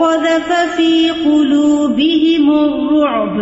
وقذف 0.00 0.52
في 0.76 1.10
قلوبهم 1.10 2.50
الرعب 2.50 3.38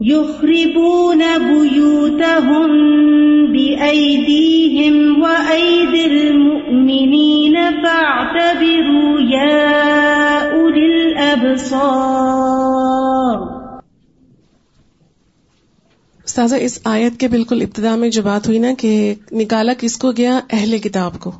يخربون 0.00 1.22
بيوتهم 1.38 2.70
بأيديهم 3.52 5.22
وأيدي 5.22 6.04
المؤمنين 6.06 7.54
فاعتبروا 7.84 9.20
يا 9.20 9.60
أولي 10.52 10.88
الأبصار 11.02 12.26
استاذہ 16.24 16.56
اس 16.60 16.78
آیت 16.84 17.20
کے 17.20 17.28
بالکل 17.28 17.62
ابتدا 17.62 17.96
میں 17.96 18.08
جو 18.08 18.22
بات 18.22 18.48
ہوئی 18.48 18.58
نا 18.58 18.72
کہ 18.78 19.14
نکالا 19.32 19.72
کس 19.78 19.98
کو 19.98 20.12
گیا؟ 20.12 20.40
اہل 20.50 20.78
کتاب 20.78 21.12
کو۔ 21.20 21.30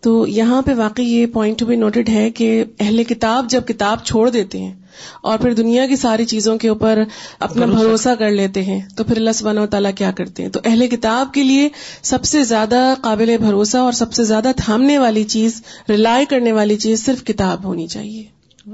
تو 0.00 0.26
یہاں 0.26 0.62
پہ 0.62 0.74
واقعی 0.74 1.04
یہ 1.04 1.26
پوائنٹ 1.26 1.58
ٹو 1.58 1.66
بی 1.66 1.76
نوٹڈ 1.76 2.08
ہے 2.08 2.30
کہ 2.30 2.64
اہل 2.80 3.04
کتاب 3.04 3.46
جب 3.48 3.66
کتاب 3.66 3.98
چھوڑ 4.04 4.30
دیتے 4.30 4.58
ہیں 4.58 4.74
اور 5.22 5.38
پھر 5.38 5.54
دنیا 5.54 5.86
کی 5.86 5.96
ساری 5.96 6.24
چیزوں 6.24 6.58
کے 6.58 6.68
اوپر 6.68 7.02
اپنا 7.38 7.66
بھروسہ 7.66 8.08
کر 8.18 8.30
لیتے 8.30 8.62
ہیں 8.62 8.80
تو 8.96 9.04
پھر 9.04 9.16
اللہ 9.16 9.30
سبحانہ 9.34 9.60
و 9.60 9.66
تعالیٰ 9.66 9.90
کیا 9.94 10.12
کرتے 10.12 10.42
ہیں؟ 10.42 10.50
تو 10.50 10.60
اہل 10.64 10.86
کتاب 10.86 11.34
کے 11.34 11.42
لیے 11.42 11.68
سب 12.02 12.24
سے 12.24 12.44
زیادہ 12.44 12.94
قابل 13.02 13.36
بھروسہ 13.40 13.76
اور 13.78 13.92
سب 13.92 14.12
سے 14.12 14.24
زیادہ 14.24 14.50
تھامنے 14.56 14.98
والی 14.98 15.24
چیز 15.24 15.62
ریلائی 15.88 16.26
کرنے 16.26 16.52
والی 16.52 16.76
چیز 16.76 17.06
صرف 17.06 17.24
کتاب 17.24 17.64
ہونی 17.64 17.86
چاہیے۔ 17.86 18.24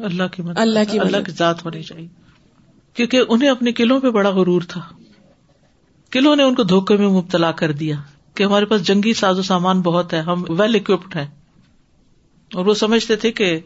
اللہ 0.02 0.22
کی 0.32 0.42
اللہ 0.56 0.80
کی 0.90 1.00
اللہ 1.00 1.16
کی 1.26 1.32
ذات 1.32 1.64
ہونی 1.64 1.82
چاہیے۔ 1.82 2.08
کیونکہ 2.94 3.20
انہیں 3.28 3.50
اپنے 3.50 3.72
قلعوں 3.72 4.00
پہ 4.00 4.10
بڑا 4.10 4.30
غرور 4.30 4.62
تھا۔ 4.68 4.80
قلعوں 6.10 6.36
نے 6.36 6.42
ان 6.42 6.54
کو 6.54 6.62
دھوکے 6.62 6.96
میں 6.96 7.08
مبتلا 7.08 7.52
کر 7.52 7.72
دیا۔ 7.72 7.96
کہ 8.36 8.44
ہمارے 8.44 8.64
پاس 8.64 8.82
جنگی 8.82 9.14
ساز 9.14 9.38
و 9.38 9.42
سامان 9.42 9.80
بہت 9.80 10.12
ہے، 10.12 10.18
ہم 10.18 10.44
ویل 10.48 10.74
اکوپڈ 10.74 11.16
ہیں۔ 11.16 11.26
اور 12.54 12.66
وہ 12.66 12.74
سمجھتے 12.74 13.16
تھے 13.16 13.32
کہ 13.32 13.60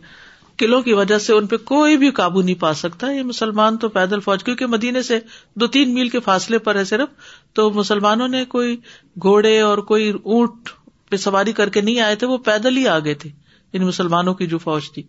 قلعوں 0.57 0.83
کی 0.83 0.93
وجہ 0.93 1.19
سے 1.19 1.33
ان 1.33 1.47
پہ 1.47 1.57
کوئی 1.57 1.97
بھی 1.97 2.11
قابو 2.11 2.43
نہیں 2.43 2.61
پا 2.61 2.75
سکتا۔ 2.75 3.11
یہ 3.11 3.23
مسلمان 3.23 3.77
تو 3.77 3.89
پیدل 3.89 4.21
فوج، 4.21 4.45
کیونکہ 4.45 4.67
مدینے 4.67 5.03
سے 5.03 5.19
دو 5.55 5.67
تین 5.67 5.95
میل 5.95 6.09
کے 6.09 6.21
فاصلے 6.21 6.59
پر 6.59 6.77
ہے 6.77 6.85
صرف، 6.85 7.09
تو 7.53 7.71
مسلمانوں 7.71 8.29
نے 8.29 8.45
کوئی 8.45 8.77
گھوڑے 9.23 9.61
اور 9.61 9.79
کوئی 9.79 10.13
اونٹ 10.25 10.51
پہ 11.11 11.17
سواری 11.17 11.53
کر 11.53 11.69
کے 11.69 11.81
نہیں 11.81 12.01
آئے 12.01 12.15
تھے، 12.15 12.27
وہ 12.27 12.39
پیدل 12.39 12.77
ہی 12.77 12.89
آگے 12.89 13.15
تھے 13.15 13.31
ان 13.73 13.83
مسلمانوں 13.83 14.35
کی 14.35 14.47
جو 14.47 14.59
فوج 14.59 14.93
تھی۔ 14.93 15.03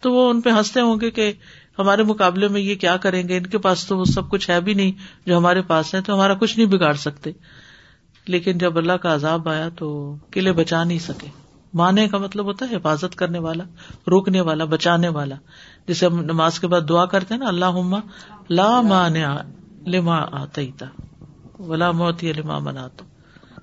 تو 0.00 0.12
وہ 0.12 0.30
ان 0.30 0.40
پہ 0.40 0.50
ہنستے 0.50 0.80
ہوں 0.80 1.00
گے 1.00 1.10
کہ 1.10 1.32
ہمارے 1.78 2.02
مقابلے 2.02 2.48
میں 2.48 2.60
یہ 2.60 2.74
کیا 2.74 2.96
کریں 2.96 3.28
گے؟ 3.28 3.36
ان 3.36 3.46
کے 3.46 3.58
پاس 3.58 3.86
تو 3.86 3.98
وہ 3.98 4.04
سب 4.04 4.30
کچھ 4.30 4.50
ہے 4.50 4.60
بھی 4.60 4.74
نہیں 4.74 4.92
جو 5.26 5.36
ہمارے 5.36 5.62
پاس 5.62 5.94
ہے 5.94 6.00
تو 6.00 6.14
ہمارا 6.14 6.34
کچھ 6.34 6.58
نہیں 6.58 6.68
بگاڑ 6.68 6.94
سکتے۔ 6.94 7.30
لیکن 8.28 8.58
جب 8.58 8.78
اللہ 8.78 8.92
کا 8.92 9.14
عذاب 9.14 9.48
آیا 9.48 9.68
تو 9.68 10.16
قلعے 10.30 10.52
بچا 10.52 10.84
نہیں 10.84 10.98
سکے۔ 10.98 11.26
مانے 11.74 12.08
کا 12.08 12.18
مطلب 12.18 12.44
ہوتا 12.44 12.66
ہے 12.70 12.76
حفاظت 12.76 13.16
کرنے 13.16 13.38
والا 13.38 13.64
روکنے 14.06 14.40
والا 14.40 14.64
بچانے 14.64 15.08
والا۔ 15.08 15.34
جسے 15.88 16.06
ہم 16.06 16.20
نماز 16.20 16.60
کے 16.60 16.66
بعد 16.66 16.80
دعا 16.88 17.06
کرتے 17.06 17.34
ہیں 17.34 17.40
نا 17.40 17.48
اللہ 17.48 18.00
لا 18.50 18.80
مانع 18.80 19.36
لما 19.86 20.16
آتا 20.16 20.84
ولا 21.58 21.90
موتی 21.90 22.32
لما 22.32 22.58
مناتا 22.58 23.04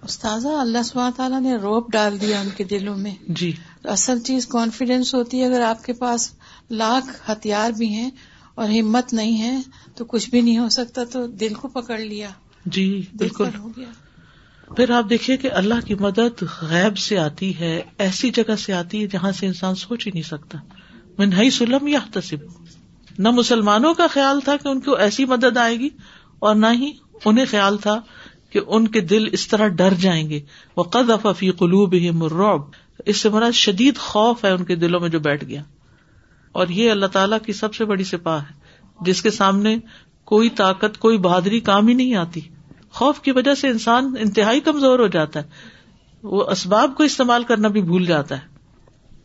استاذہ 0.01 0.47
اللہ 0.47 0.83
سب 0.85 0.99
تعالیٰ 1.15 1.41
نے 1.41 1.55
روپ 1.55 1.91
ڈال 1.91 2.21
دیا 2.21 2.39
ان 2.41 2.49
کے 2.57 2.63
دلوں 2.63 2.97
میں۔ 2.97 3.15
جی۔ 3.27 3.51
اصل 3.83 4.19
چیز 4.19 4.47
کانفیڈینس 4.47 5.15
ہوتی 5.15 5.39
ہے 5.39 5.45
اگر 5.45 5.61
آپ 5.61 5.83
کے 5.83 5.93
پاس 5.93 6.31
لاکھ 6.69 7.31
ہتھیار 7.31 7.71
بھی 7.71 7.87
ہیں 7.87 8.11
اور 8.55 8.69
ہمت 8.69 9.13
نہیں 9.13 9.41
ہے 9.41 9.61
تو 9.95 10.05
کچھ 10.05 10.29
بھی 10.29 10.41
نہیں 10.41 10.57
ہو 10.57 10.69
سکتا 10.69 11.03
تو 11.03 11.27
دل 11.27 11.53
کو 11.53 11.67
پکڑ 11.67 11.97
لیا۔ 11.99 12.29
جی 12.65 13.05
بالکل۔ 13.17 13.47
ہو 13.59 13.67
گیا۔ 13.77 14.04
پھر 14.67 14.91
آپ 14.91 15.09
دیکھیے 15.09 15.37
کہ 15.37 15.51
اللہ 15.51 15.85
کی 15.85 15.95
مدد 15.95 16.43
غیب 16.61 16.97
سے 16.97 17.17
آتی 17.17 17.59
ہے، 17.59 17.81
ایسی 17.97 18.29
جگہ 18.29 18.55
سے 18.55 18.73
آتی 18.73 19.01
ہے 19.01 19.07
جہاں 19.07 19.31
سے 19.31 19.45
انسان 19.45 19.75
سوچ 19.75 20.07
ہی 20.07 20.11
نہیں 20.13 20.23
سکتا۔ 20.23 20.57
میں 21.17 21.49
سلم 21.49 21.87
یا 21.87 21.99
تصب 22.13 22.37
نہ 23.19 23.29
مسلمانوں 23.29 23.93
کا 23.93 24.07
خیال 24.07 24.39
تھا 24.41 24.57
کہ 24.57 24.67
ان 24.67 24.79
کو 24.79 24.95
ایسی 24.95 25.25
مدد 25.25 25.57
آئے 25.57 25.79
گی 25.79 25.89
اور 26.39 26.55
نہ 26.55 26.65
ہی 26.73 26.91
انہیں 27.25 27.45
خیال 27.49 27.77
تھا 27.77 28.01
کہ 28.49 28.59
ان 28.67 28.87
کے 28.87 29.01
دل 29.01 29.23
اس 29.31 29.47
طرح 29.47 29.67
ڈر 29.67 29.93
جائیں 29.93 30.29
گے۔ 30.29 30.39
وہ 30.77 30.83
قد 30.83 31.25
افی 31.25 31.51
قلوب 31.51 31.93
ہی 31.93 32.11
مرعب 32.11 32.61
اس 33.05 33.17
سے 33.17 33.29
مراد 33.29 33.51
شدید 33.51 33.97
خوف 33.97 34.45
ہے 34.45 34.49
ان 34.49 34.63
کے 34.63 34.75
دلوں 34.75 34.99
میں 34.99 35.09
جو 35.09 35.19
بیٹھ 35.19 35.45
گیا۔ 35.45 35.63
اور 36.51 36.67
یہ 36.67 36.91
اللہ 36.91 37.05
تعالیٰ 37.05 37.37
کی 37.45 37.53
سب 37.53 37.75
سے 37.75 37.85
بڑی 37.85 38.03
سپاہ 38.03 38.41
ہے۔ 38.41 38.53
جس 39.01 39.21
کے 39.21 39.31
سامنے 39.31 39.77
کوئی 40.25 40.49
طاقت، 40.49 40.97
کوئی 40.97 41.17
بہادری 41.17 41.59
کام 41.59 41.87
ہی 41.87 41.93
نہیں 41.93 42.15
آتی۔ 42.15 42.41
خوف 42.95 43.19
کی 43.19 43.31
وجہ 43.31 43.55
سے 43.55 43.67
انسان 43.67 44.13
انتہائی 44.19 44.59
کمزور 44.59 44.99
ہو 44.99 45.07
جاتا 45.07 45.39
ہے۔ 45.39 45.45
وہ 46.23 46.43
اسباب 46.43 46.91
کو 46.97 47.03
استعمال 47.03 47.43
کرنا 47.43 47.67
بھی 47.67 47.81
بھول 47.81 48.05
جاتا 48.05 48.37
ہے۔ 48.37 48.41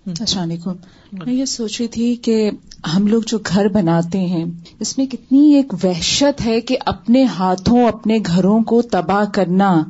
اچھا، 0.06 0.24
السلام 0.24 0.44
علیکم۔ 0.44 0.72
میں 1.12 1.34
یہ 1.34 1.44
سوچ 1.44 1.80
رہی 1.80 1.88
تھی 1.88 2.16
کہ 2.16 2.50
ہم 2.96 3.06
لوگ 3.06 3.22
جو 3.26 3.38
گھر 3.38 3.68
بناتے 3.68 4.18
ہیں، 4.18 4.44
اس 4.80 4.98
میں 4.98 5.06
کتنی 5.06 5.54
ایک 5.54 5.74
وحشت 5.84 6.46
ہے 6.46 6.60
کہ 6.60 6.76
اپنے 6.86 7.24
ہاتھوں، 7.24 7.88
اپنے 7.88 8.18
گھروں 8.26 8.62
کو 8.62 8.82
تباہ 8.82 9.24
کرنا۔ 9.32 9.84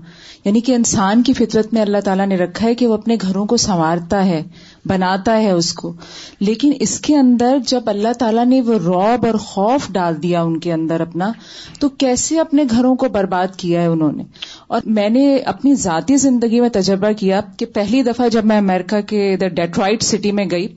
یعنی 0.45 0.61
کہ 0.61 0.75
انسان 0.75 1.23
کی 1.23 1.33
فطرت 1.33 1.75
میں 1.75 1.83
اللہ 1.83 1.99
تعالیٰ 2.05 2.27
نے 2.27 2.37
رکھا 2.37 2.67
ہے 2.67 2.75
کہ 2.75 2.87
وہ 2.87 2.95
اپنے 2.95 3.17
گھروں 3.23 3.47
کو 3.47 3.57
سنوارتا 3.57 4.27
ہے، 4.27 4.43
بناتا 4.85 5.41
ہے 5.41 5.51
اس 5.51 5.73
کو۔ 5.73 5.93
لیکن 6.41 6.73
اس 6.81 7.01
کے 7.01 7.17
اندر 7.17 7.59
جب 7.67 7.83
اللہ 7.87 8.13
تعالیٰ 8.19 8.47
نے 8.47 8.61
وہ 8.61 8.75
روب 8.75 9.27
اور 9.27 9.35
خوف 9.35 9.91
ڈال 9.91 10.23
دیا 10.23 10.43
ان 10.43 10.61
کے 10.61 10.73
اندر 10.73 11.01
اپنا، 11.01 11.33
تو 11.81 11.89
کیسے 11.89 12.41
اپنے 12.41 12.65
گھروں 12.71 12.97
کو 12.97 13.09
برباد 13.09 13.57
کیا 13.57 13.83
ہے 13.83 13.87
انہوں 13.87 14.13
نے؟ 14.13 14.23
اور 14.67 14.81
میں 14.85 15.09
نے 15.09 15.37
اپنی 15.37 15.75
ذاتی 15.75 16.17
زندگی 16.17 16.61
میں 16.61 16.69
تجربہ 16.69 17.13
کیا 17.13 17.41
کہ 17.57 17.67
پہلی 17.67 18.03
دفعہ 18.03 18.29
جب 18.29 18.45
میں 18.45 18.59
امیرکا 18.59 19.01
کے 19.01 19.35
ادھر 19.35 19.49
ڈیٹرائٹ 19.49 20.03
سٹی 20.03 20.33
میں 20.33 20.45
گئی 20.51 20.69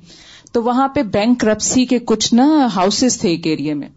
تو 0.54 0.64
وہاں 0.64 0.88
پہ 0.88 1.02
بینک 1.04 1.46
رپسی 1.46 1.86
کے 1.86 2.00
کچھ 2.00 2.34
نا 2.34 2.68
ہاؤسز 2.76 3.20
تھے 3.20 3.30
ایک 3.30 3.48
ایریا 3.48 3.76
میں۔ 3.76 3.88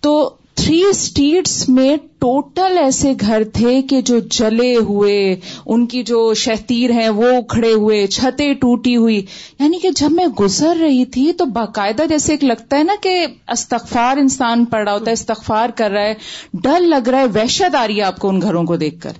تو 0.00 0.30
تھری 0.54 0.82
اسٹریٹس 0.82 1.68
میں 1.68 1.96
ٹوٹل 1.96 2.78
ایسے 2.78 3.12
گھر 3.20 3.42
تھے 3.52 3.82
کہ 3.82 4.00
جو 4.00 4.18
جلے 4.18 4.76
ہوئے، 4.76 5.36
ان 5.66 5.86
کی 5.86 6.02
جو 6.02 6.34
شہتیر 6.34 6.90
ہیں 6.90 7.08
وہ 7.08 7.40
کھڑے 7.48 7.72
ہوئے، 7.72 8.06
چھتیں 8.06 8.54
ٹوٹی 8.54 8.96
ہوئی۔ 8.96 9.26
یعنی 9.60 9.78
کہ 9.78 9.90
جب 9.90 10.12
میں 10.12 10.26
گزر 10.26 10.76
رہی 10.80 11.04
تھی 11.04 11.32
تو 11.32 11.44
باقاعدہ 11.44 12.02
جیسے 12.08 12.32
ایک 12.32 12.44
لگتا 12.44 12.78
ہے 12.78 12.82
نا 12.82 12.94
کہ 13.02 13.26
استغفار 13.48 14.16
انسان 14.16 14.64
پڑ 14.64 14.84
رہا 14.84 14.92
ہوتا 14.92 15.04
ہے، 15.06 15.12
استغفار 15.12 15.68
کر 15.68 15.90
رہا 15.90 16.02
ہے، 16.02 16.14
ڈر 16.54 16.80
لگ 16.80 17.08
رہا 17.08 17.18
ہے، 17.18 17.26
وحشت 17.26 17.74
آ 17.74 17.86
رہی 17.86 17.96
ہے 17.96 18.02
آپ 18.02 18.18
کو 18.18 18.28
ان 18.28 18.42
گھروں 18.42 18.64
کو 18.64 18.76
دیکھ 18.76 19.00
کر۔ 19.00 19.12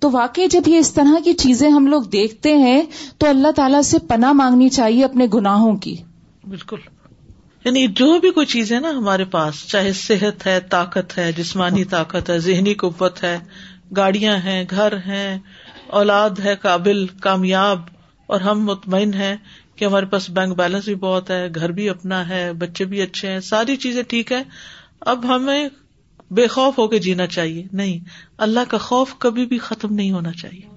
تو 0.00 0.10
واقعی 0.10 0.46
جب 0.46 0.68
یہ 0.68 0.78
اس 0.78 0.92
طرح 0.92 1.14
کی 1.24 1.32
چیزیں 1.32 1.70
ہم 1.70 1.86
لوگ 1.86 2.02
دیکھتے 2.02 2.56
ہیں 2.56 2.82
تو 3.18 3.28
اللہ 3.28 3.50
تعالیٰ 3.56 3.82
سے 3.82 3.98
پناہ 3.98 4.32
مانگنی 4.32 4.68
چاہیے 4.68 5.04
اپنے 5.04 5.26
گناہوں 5.34 5.76
کی۔ 5.76 5.96
بالکل۔ 6.48 6.76
یعنی 7.64 7.86
جو 7.86 8.20
بھی 8.20 8.30
کوئی 8.30 8.46
چیز 8.46 8.72
ہے 8.72 8.80
نا 8.80 8.90
ہمارے 8.90 9.24
پاس، 9.24 9.66
چاہے 9.66 9.92
صحت 9.92 10.46
ہے، 10.46 10.60
طاقت 10.60 11.18
ہے، 11.18 11.32
جسمانی 11.32 11.84
طاقت 11.84 12.30
ہے، 12.30 12.38
ذہنی 12.38 12.74
قوت 12.74 13.22
ہے، 13.22 13.38
گاڑیاں 13.96 14.36
ہیں، 14.36 14.64
گھر 14.70 14.96
ہیں، 14.96 15.38
اولاد 15.86 16.30
ہے، 16.44 16.54
قابل، 16.56 17.06
کامیاب، 17.06 17.80
اور 18.26 18.40
ہم 18.40 18.64
مطمئن 18.64 19.14
ہیں 19.14 19.36
کہ 19.76 19.84
ہمارے 19.84 20.06
پاس 20.06 20.30
بینک 20.30 20.56
بیلنس 20.56 20.84
بھی 20.84 20.94
بہت 20.94 21.30
ہے، 21.30 21.48
گھر 21.54 21.72
بھی 21.72 21.88
اپنا 21.88 22.28
ہے، 22.28 22.52
بچے 22.52 22.84
بھی 22.84 23.02
اچھے 23.02 23.28
ہیں، 23.28 23.40
ساری 23.40 23.76
چیزیں 23.76 24.02
ٹھیک 24.02 24.32
ہے۔ 24.32 24.42
اب 25.00 25.34
ہمیں 25.34 25.68
بے 26.30 26.46
خوف 26.46 26.78
ہو 26.78 26.88
کے 26.88 26.98
جینا 26.98 27.26
چاہیے۔ 27.26 27.66
نہیں، 27.72 27.98
اللہ 28.38 28.60
کا 28.68 28.78
خوف 28.78 29.14
کبھی 29.18 29.46
بھی 29.46 29.58
ختم 29.58 29.94
نہیں 29.94 30.10
ہونا 30.10 30.32
چاہیے۔ 30.32 30.74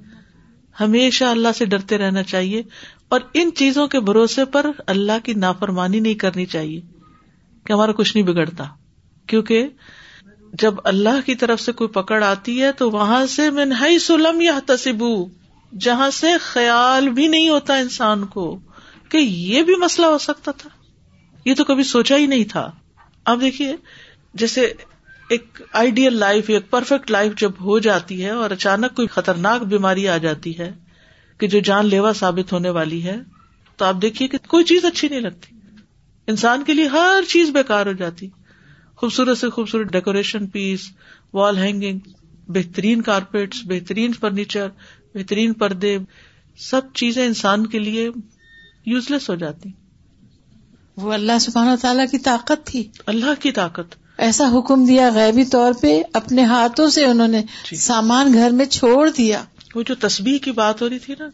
ہمیشہ 0.79 1.23
اللہ 1.23 1.47
سے 1.55 1.65
ڈرتے 1.65 1.97
رہنا 1.97 2.23
چاہیے 2.23 2.63
اور 3.07 3.19
ان 3.33 3.49
چیزوں 3.55 3.87
کے 3.87 3.99
بھروسے 3.99 4.45
پر 4.45 4.65
اللہ 4.87 5.11
کی 5.23 5.33
نافرمانی 5.33 5.99
نہیں 5.99 6.13
کرنی 6.13 6.45
چاہیے 6.45 6.81
کہ 7.63 7.73
ہمارا 7.73 7.91
کچھ 7.91 8.17
نہیں 8.17 8.27
بگڑتا۔ 8.27 8.63
کیونکہ 9.27 9.67
جب 10.53 10.73
اللہ 10.83 11.25
کی 11.25 11.35
طرف 11.35 11.61
سے 11.61 11.71
کوئی 11.71 11.87
پکڑ 11.87 12.23
آتی 12.23 12.61
ہے 12.61 12.71
تو 12.71 12.91
وہاں 12.91 13.25
سے 13.25 13.49
منہائی 13.49 13.99
سلم 13.99 14.41
یا 14.41 14.59
تصبو 14.65 15.27
جہاں 15.79 16.09
سے 16.09 16.37
خیال 16.37 17.09
بھی 17.09 17.27
نہیں 17.27 17.49
ہوتا 17.49 17.75
انسان 17.75 18.25
کو 18.25 18.59
کہ 19.09 19.17
یہ 19.17 19.63
بھی 19.63 19.75
مسئلہ 19.75 20.05
ہو 20.05 20.17
سکتا 20.17 20.51
تھا۔ 20.51 20.69
یہ 21.45 21.55
تو 21.55 21.63
کبھی 21.63 21.83
سوچا 21.83 22.17
ہی 22.17 22.25
نہیں 22.25 22.43
تھا۔ 22.43 22.71
اب 23.25 23.41
دیکھیے، 23.41 23.75
جیسے 24.33 24.73
ایک 25.29 25.61
آئیڈیل 25.73 26.13
لائف 26.13 26.45
ایک 26.47 26.69
پرفیکٹ 26.69 27.11
لائف 27.11 27.33
جب 27.37 27.51
ہو 27.59 27.79
جاتی 27.79 28.25
ہے 28.25 28.29
اور 28.29 28.51
اچانک 28.51 28.95
کوئی 28.95 29.07
خطرناک 29.07 29.61
بیماری 29.61 30.07
آ 30.07 30.17
جاتی 30.17 30.59
ہے 30.59 30.71
کہ 31.37 31.47
جو 31.47 31.59
جان 31.59 31.85
لیوا 31.85 32.13
ثابت 32.13 32.53
ہونے 32.53 32.69
والی 32.69 33.03
ہے 33.03 33.17
تو 33.77 33.85
آپ 33.85 33.95
دیکھیے 34.01 34.27
کہ 34.27 34.37
کوئی 34.47 34.65
چیز 34.65 34.85
اچھی 34.85 35.07
نہیں 35.07 35.19
لگتی۔ 35.19 35.55
انسان 36.27 36.63
کے 36.63 36.73
لیے 36.73 36.87
ہر 36.87 37.21
چیز 37.27 37.49
بےکار 37.49 37.85
ہو 37.85 37.91
جاتی۔ 37.91 38.29
خوبصورت 38.95 39.37
سے 39.37 39.49
خوبصورت 39.49 39.87
ڈیکوریشن 39.87 40.47
پیس 40.47 40.89
وال 41.33 41.57
ہینگنگ 41.57 41.99
بہترین 42.47 43.01
کارپیٹ 43.01 43.55
بہترین 43.63 44.13
فرنیچر 44.13 44.67
بہترین 45.13 45.53
پردے 45.53 45.97
سب 46.57 46.81
چیزیں 46.93 47.25
انسان 47.25 47.67
کے 47.67 47.79
لیے 47.79 48.09
یوز 48.85 49.11
لیس 49.11 49.29
ہو 49.29 49.35
جاتی۔ 49.35 49.69
وہ 50.95 51.13
اللہ 51.13 51.39
سبحانہ 51.41 51.75
تعالیٰ 51.81 52.05
کی 52.11 52.17
طاقت 52.17 52.65
تھی۔ 52.65 52.87
اللہ 53.05 53.41
کی 53.41 53.51
طاقت۔ 53.51 54.06
ایسا 54.17 54.45
حکم 54.57 54.85
دیا 54.85 55.09
غیبی 55.15 55.45
طور 55.45 55.73
پہ 55.81 56.01
اپنے 56.13 56.43
ہاتھوں 56.43 56.89
سے 56.89 57.05
انہوں 57.05 57.27
نے 57.27 57.41
جی۔ 57.41 57.75
سامان 57.75 58.33
گھر 58.33 58.49
میں 58.49 58.65
چھوڑ 58.65 59.09
دیا۔ 59.09 59.43
وہ 59.75 59.81
جو 59.81 59.95
تصویر 59.95 60.37
کی 60.37 60.51
بات 60.51 60.81
ہو 60.81 60.89
رہی 60.89 60.99
تھی 60.99 61.15
نا 61.19 61.27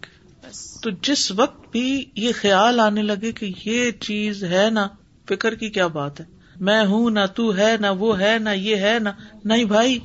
تو 0.82 0.90
جس 1.02 1.32
وقت 1.32 1.72
بھی 1.72 2.06
یہ 2.16 2.32
خیال 2.42 2.80
آنے 2.80 3.02
لگے 3.02 3.32
کہ 3.32 3.52
یہ 3.66 3.92
چیز 3.92 4.44
ہے 4.44 4.70
نا 4.70 4.88
فکر 5.30 5.56
کی 5.56 5.70
کیا 5.70 5.88
بات 5.88 6.20
ہے؟ 6.20 6.26
میں 6.60 6.86
ہوں 6.86 7.10
نہ 7.10 7.26
تو 7.36 7.58
ہے 7.58 7.76
نہ 7.80 7.88
وہ 7.88 8.20
ہے 8.20 8.38
نہ 8.40 8.50
یہ 8.50 8.76
ہے 8.76 9.00
نہ 9.00 9.10
نہیں 9.46 9.66
بھائی 9.66 10.00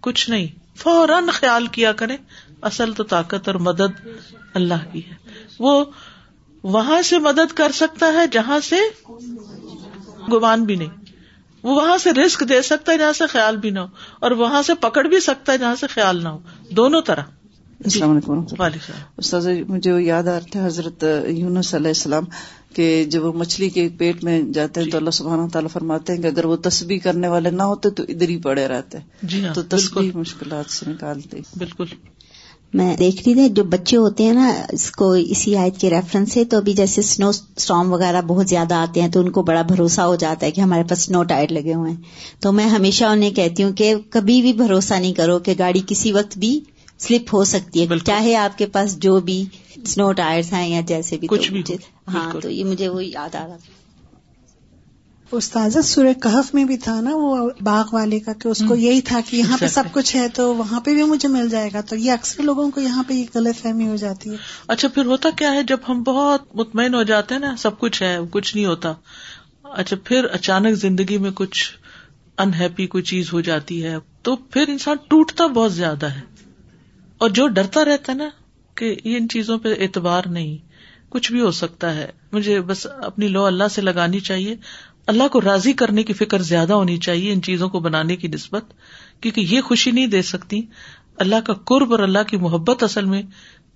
کچھ 0.00 0.30
نہیں۔ 0.30 0.46
فوراً 0.76 1.26
خیال 1.32 1.66
کیا 1.66 1.92
کرے 1.92 2.16
اصل 2.62 2.92
تو 2.92 3.04
طاقت 3.04 3.48
اور 3.48 3.54
مدد 3.54 4.06
اللہ 4.54 4.92
کی 4.92 5.00
ہے۔ 5.10 5.14
وہ 5.58 5.84
وہاں 6.62 7.02
سے 7.02 7.18
مدد 7.18 7.52
کر 7.54 7.72
سکتا 7.72 8.06
ہے 8.06 8.26
جہاں 8.30 8.60
سے 8.60 8.76
گمان 10.32 10.64
بھی 10.64 10.76
نہیں۔ 10.76 10.99
وہ 11.62 11.74
وہاں 11.74 11.98
سے 11.98 12.12
رسک 12.12 12.48
دے 12.48 12.62
سکتا 12.62 12.92
ہے 12.92 12.98
جہاں 12.98 13.12
سے 13.12 13.26
خیال 13.26 13.56
بھی 13.56 13.70
نہ 13.70 13.78
ہو 13.78 13.86
اور 14.20 14.30
وہاں 14.30 14.62
سے 14.62 14.74
پکڑ 14.74 15.06
بھی 15.06 15.20
سکتا 15.20 15.52
ہے 15.52 15.58
جہاں 15.58 15.74
سے 15.74 15.86
خیال 15.86 16.22
نہ 16.22 16.28
ہو۔ 16.28 16.38
دونوں 16.70 17.02
طرح۔ 17.02 17.22
جی۔ 17.80 18.02
السلام 18.02 18.10
علیکم 18.10 18.62
استاذ 19.16 19.48
مجھے 19.68 19.92
وہ 19.92 20.02
یاد 20.02 20.22
آ 20.22 20.32
رہا 20.32 20.46
تھا 20.52 20.66
حضرت 20.66 21.04
یونس 21.28 21.74
علیہ 21.74 21.88
السلام 21.88 22.24
کہ 22.74 23.04
جب 23.04 23.24
وہ 23.24 23.32
مچھلی 23.32 23.68
کے 23.68 23.88
پیٹ 23.98 24.24
میں 24.24 24.42
جاتے 24.42 24.80
ہیں 24.80 24.84
تو 24.84 24.90
جی۔ 24.90 24.96
اللہ 24.96 25.10
سبحانہ 25.10 25.48
تعالیٰ 25.48 25.70
فرماتے 25.70 26.12
ہیں 26.12 26.22
کہ 26.22 26.26
اگر 26.26 26.44
وہ 26.44 26.56
تسبیح 26.56 26.98
کرنے 26.98 27.28
والے 27.28 27.50
نہ 27.50 27.62
ہوتے 27.62 27.90
تو 27.90 28.02
ادھر 28.08 28.28
ہی 28.28 28.38
پڑے 28.38 28.68
رہتے۔ 28.68 28.98
جی 29.22 29.46
ہاں 29.46 29.54
تو 29.54 29.62
تسبیح 29.62 30.10
مشکلات 30.14 30.70
سے 30.70 30.90
نکالتے۔ 30.90 31.40
بالکل۔ 31.58 31.84
میں 32.72 32.96
دیکھ 32.96 33.22
رہی 33.26 33.34
تھی 33.34 33.48
جو 33.48 33.64
بچے 33.64 33.96
ہوتے 33.96 34.24
ہیں 34.24 34.32
نا 34.32 34.52
اس 34.72 34.90
کو 34.90 35.12
اسی 35.12 35.56
آیت 35.56 35.80
کے 35.80 35.90
ریفرنس 35.90 36.32
سے 36.32 36.44
تو 36.44 36.56
ابھی 36.56 36.72
جیسے 36.72 37.02
سنو 37.02 37.28
اسٹارم 37.28 37.92
وغیرہ 37.92 38.22
بہت 38.22 38.48
زیادہ 38.48 38.74
آتے 38.74 39.00
ہیں 39.02 39.08
تو 39.08 39.20
ان 39.20 39.30
کو 39.30 39.42
بڑا 39.42 39.62
بھروسہ 39.62 40.00
ہو 40.00 40.16
جاتا 40.16 40.46
ہے 40.46 40.50
کہ 40.50 40.60
ہمارے 40.60 40.82
پاس 40.82 40.98
سنو 40.98 41.22
ٹائر 41.22 41.52
لگے 41.52 41.74
ہوئے 41.74 41.90
ہیں۔ 41.90 42.02
تو 42.40 42.52
میں 42.52 42.66
ہمیشہ 42.66 43.04
انہیں 43.04 43.30
کہتی 43.30 43.62
ہوں 43.62 43.72
کہ 43.72 43.94
کبھی 44.10 44.42
بھی 44.42 44.52
بھروسہ 44.52 44.94
نہیں 44.94 45.14
کرو 45.14 45.38
کہ 45.38 45.54
گاڑی 45.58 45.80
کسی 45.86 46.12
وقت 46.12 46.38
بھی 46.38 46.60
سلپ 46.98 47.34
ہو 47.34 47.44
سکتی 47.44 47.86
ہے۔ 47.86 47.98
چاہے 47.98 48.36
آپ 48.36 48.58
کے 48.58 48.66
پاس 48.66 48.98
جو 48.98 49.20
بھی 49.20 49.44
سنو 49.86 50.12
ٹائرس 50.12 50.52
ہیں 50.52 50.68
یا 50.68 50.80
جیسے 50.80 51.16
بھی 51.16 51.28
کچھ 51.28 51.52
بھی 51.52 51.62
ہاں 52.08 52.40
تو 52.42 52.50
یہ 52.50 52.64
مجھے 52.64 52.88
وہ 52.88 53.04
یاد 53.04 53.34
آ 53.34 53.46
رہا 53.46 53.56
استاذ 55.32 55.76
سورہ 55.84 56.12
کہف 56.22 56.54
میں 56.54 56.64
بھی 56.64 56.78
تھا 56.78 57.00
نا 57.00 57.10
وہ 57.14 57.50
باغ 57.60 57.84
والے 57.92 58.20
کا 58.20 58.32
کہ 58.32 58.48
اس 58.48 58.62
کو 58.68 58.74
یہی 58.74 59.00
تھا 59.00 59.20
کہ 59.30 59.36
یہاں 59.36 59.58
پہ 59.60 59.66
سب 59.66 59.84
کچھ 59.92 60.16
ہے 60.16 60.28
تو 60.28 60.54
وہاں 60.54 60.80
پہ 60.80 60.94
بھی 60.94 61.02
مجھے 61.02 61.28
مل 61.28 61.48
جائے 61.48 61.70
گا۔ 61.74 61.80
تو 61.80 61.96
یہ 61.96 62.12
اکثر 62.12 62.42
لوگوں 62.42 62.70
کو 62.70 62.80
یہاں 62.80 63.02
پہ 63.08 63.14
یہ 63.14 63.24
غلط 63.34 63.62
فہمی 63.62 63.88
ہو 63.88 63.96
جاتی 63.96 64.30
ہے۔ 64.30 64.36
اچھا 64.66 64.88
پھر 64.88 65.06
ہوتا 65.06 65.28
کیا 65.30 65.52
ہے؟ 65.52 65.62
جب 65.62 65.76
ہم 65.88 66.02
بہت 66.02 66.56
مطمئن 66.56 66.94
ہو 66.94 67.02
جاتے 67.02 67.34
ہیں 67.34 67.40
نا 67.40 67.54
سب 67.58 67.78
کچھ 67.78 68.02
ہے 68.02 68.18
کچھ 68.30 68.56
نہیں 68.56 68.66
ہوتا۔ 68.66 68.92
اچھا 69.62 69.96
پھر 70.04 70.24
اچانک 70.24 70.74
زندگی 70.74 71.18
میں 71.18 71.30
کچھ 71.34 71.70
انہیپی 72.38 72.86
کوئی 72.86 73.04
چیز 73.04 73.32
ہو 73.32 73.40
جاتی 73.40 73.84
ہے 73.84 73.96
تو 74.22 74.36
پھر 74.36 74.64
انسان 74.68 74.96
ٹوٹتا 75.08 75.46
بہت 75.46 75.72
زیادہ 75.72 76.06
ہے۔ 76.06 76.20
اور 77.18 77.30
جو 77.30 77.48
ڈرتا 77.48 77.84
رہتا 77.84 78.12
ہے 78.12 78.16
نا 78.16 78.28
کہ 78.74 78.96
ان 79.04 79.28
چیزوں 79.28 79.58
پہ 79.58 79.68
اعتبار 79.78 80.22
نہیں 80.26 80.56
کچھ 81.08 81.32
بھی 81.32 81.40
ہو 81.40 81.50
سکتا 81.50 81.94
ہے۔ 81.94 82.10
مجھے 82.32 82.60
بس 82.60 82.86
اپنی 83.02 83.28
لو 83.28 83.44
اللہ 83.44 83.64
سے 83.70 83.82
لگانی 83.82 84.20
چاہیے۔ 84.20 84.56
اللہ 85.10 85.28
کو 85.28 85.40
راضی 85.40 85.72
کرنے 85.72 86.02
کی 86.02 86.12
فکر 86.12 86.42
زیادہ 86.42 86.72
ہونی 86.72 86.96
چاہیے 86.96 87.32
ان 87.32 87.42
چیزوں 87.42 87.68
کو 87.68 87.80
بنانے 87.80 88.16
کی 88.16 88.28
نسبت، 88.28 88.64
کیونکہ 89.20 89.40
یہ 89.40 89.60
خوشی 89.60 89.90
نہیں 89.90 90.06
دے 90.06 90.22
سکتی۔ 90.22 90.62
اللہ 91.16 91.36
کا 91.46 91.52
قرب 91.52 91.90
اور 91.90 91.98
اللہ 91.98 92.18
کی 92.26 92.36
محبت 92.36 92.82
اصل 92.82 93.04
میں 93.04 93.22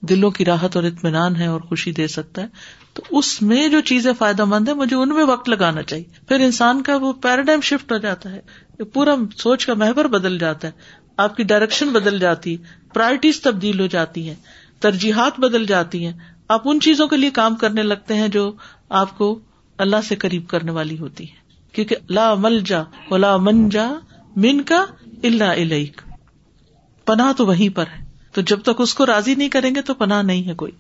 دلوں 0.01 0.31
کی 0.31 0.45
راحت 0.45 0.77
اور 0.77 0.85
اطمینان 0.85 1.37
ہے 1.37 1.47
اور 1.47 1.61
خوشی 1.61 1.93
دے 1.93 2.07
سکتا 2.07 2.43
ہے۔ 2.43 2.47
تو 2.95 3.03
اس 3.11 3.43
میں 3.43 3.69
جو 3.69 3.81
چیزیں 3.81 4.13
فائدہ 4.19 4.45
مند 4.45 4.69
ہے 4.69 4.75
مجھے 4.75 4.97
ان 4.97 5.09
میں 5.09 5.25
وقت 5.25 5.49
لگانا 5.49 5.83
چاہیے۔ 5.83 6.05
پھر 6.29 6.41
انسان 6.41 6.83
کا 6.83 6.97
وہ 6.97 7.13
پیراڈائم 7.13 7.61
شفٹ 7.61 7.93
ہو 7.93 7.97
جاتا 7.97 8.33
ہے۔ 8.33 8.41
پورا 8.85 9.15
سوچ 9.39 9.67
کا 9.67 9.75
محور 9.75 10.05
بدل 10.05 10.39
جاتا 10.39 10.69
ہے۔ 10.69 10.73
آپ 11.17 11.37
کی 11.37 11.43
ڈائریکشن 11.43 11.89
بدل 11.89 12.19
جاتی 12.19 12.57
پرائرٹیز 12.95 13.41
تبدیل 13.41 13.81
ہو 13.81 13.87
جاتی 13.87 14.29
ہیں، 14.29 14.37
ترجیحات 14.81 15.41
بدل 15.41 15.67
جاتی 15.67 16.07
ہیں۔ 16.07 16.13
آپ 16.49 16.63
ان 16.65 16.81
چیزوں 16.81 17.07
کے 17.07 17.17
لیے 17.17 17.31
کام 17.31 17.55
کرنے 17.55 17.83
لگتے 17.83 18.15
ہیں 18.15 18.29
جو 18.29 18.53
آپ 18.89 19.19
کو 19.19 19.39
اللہ 19.79 19.97
سے 20.05 20.17
قریب 20.17 20.49
کرنے 20.49 20.71
والی 20.71 20.99
ہوتی 20.99 21.25
ہے 21.25 21.37
کیونکہ 21.73 21.97
لا 22.11 22.35
مل 22.35 22.61
جا 22.61 22.83
ولا 23.11 23.37
من 23.37 23.69
جا 23.69 23.91
من 24.37 24.63
کا 24.63 24.85
اللہ 25.25 25.45
علیک 25.45 26.03
پناہ 27.05 27.33
تو 27.33 27.47
وہیں 27.47 27.77
پر 27.77 27.85
ہے۔ 27.87 28.05
تو 28.33 28.41
جب 28.41 28.61
تک 28.61 28.81
اس 28.81 28.95
کو 28.95 29.07
راضی 29.07 29.35
نہیں 29.35 29.49
کریں 29.49 29.75
گے 29.75 29.83
تو 29.83 29.95
پناہ 29.95 30.23
نہیں 30.23 30.49
ہے 30.49 30.55
کوئی۔ 30.55 30.73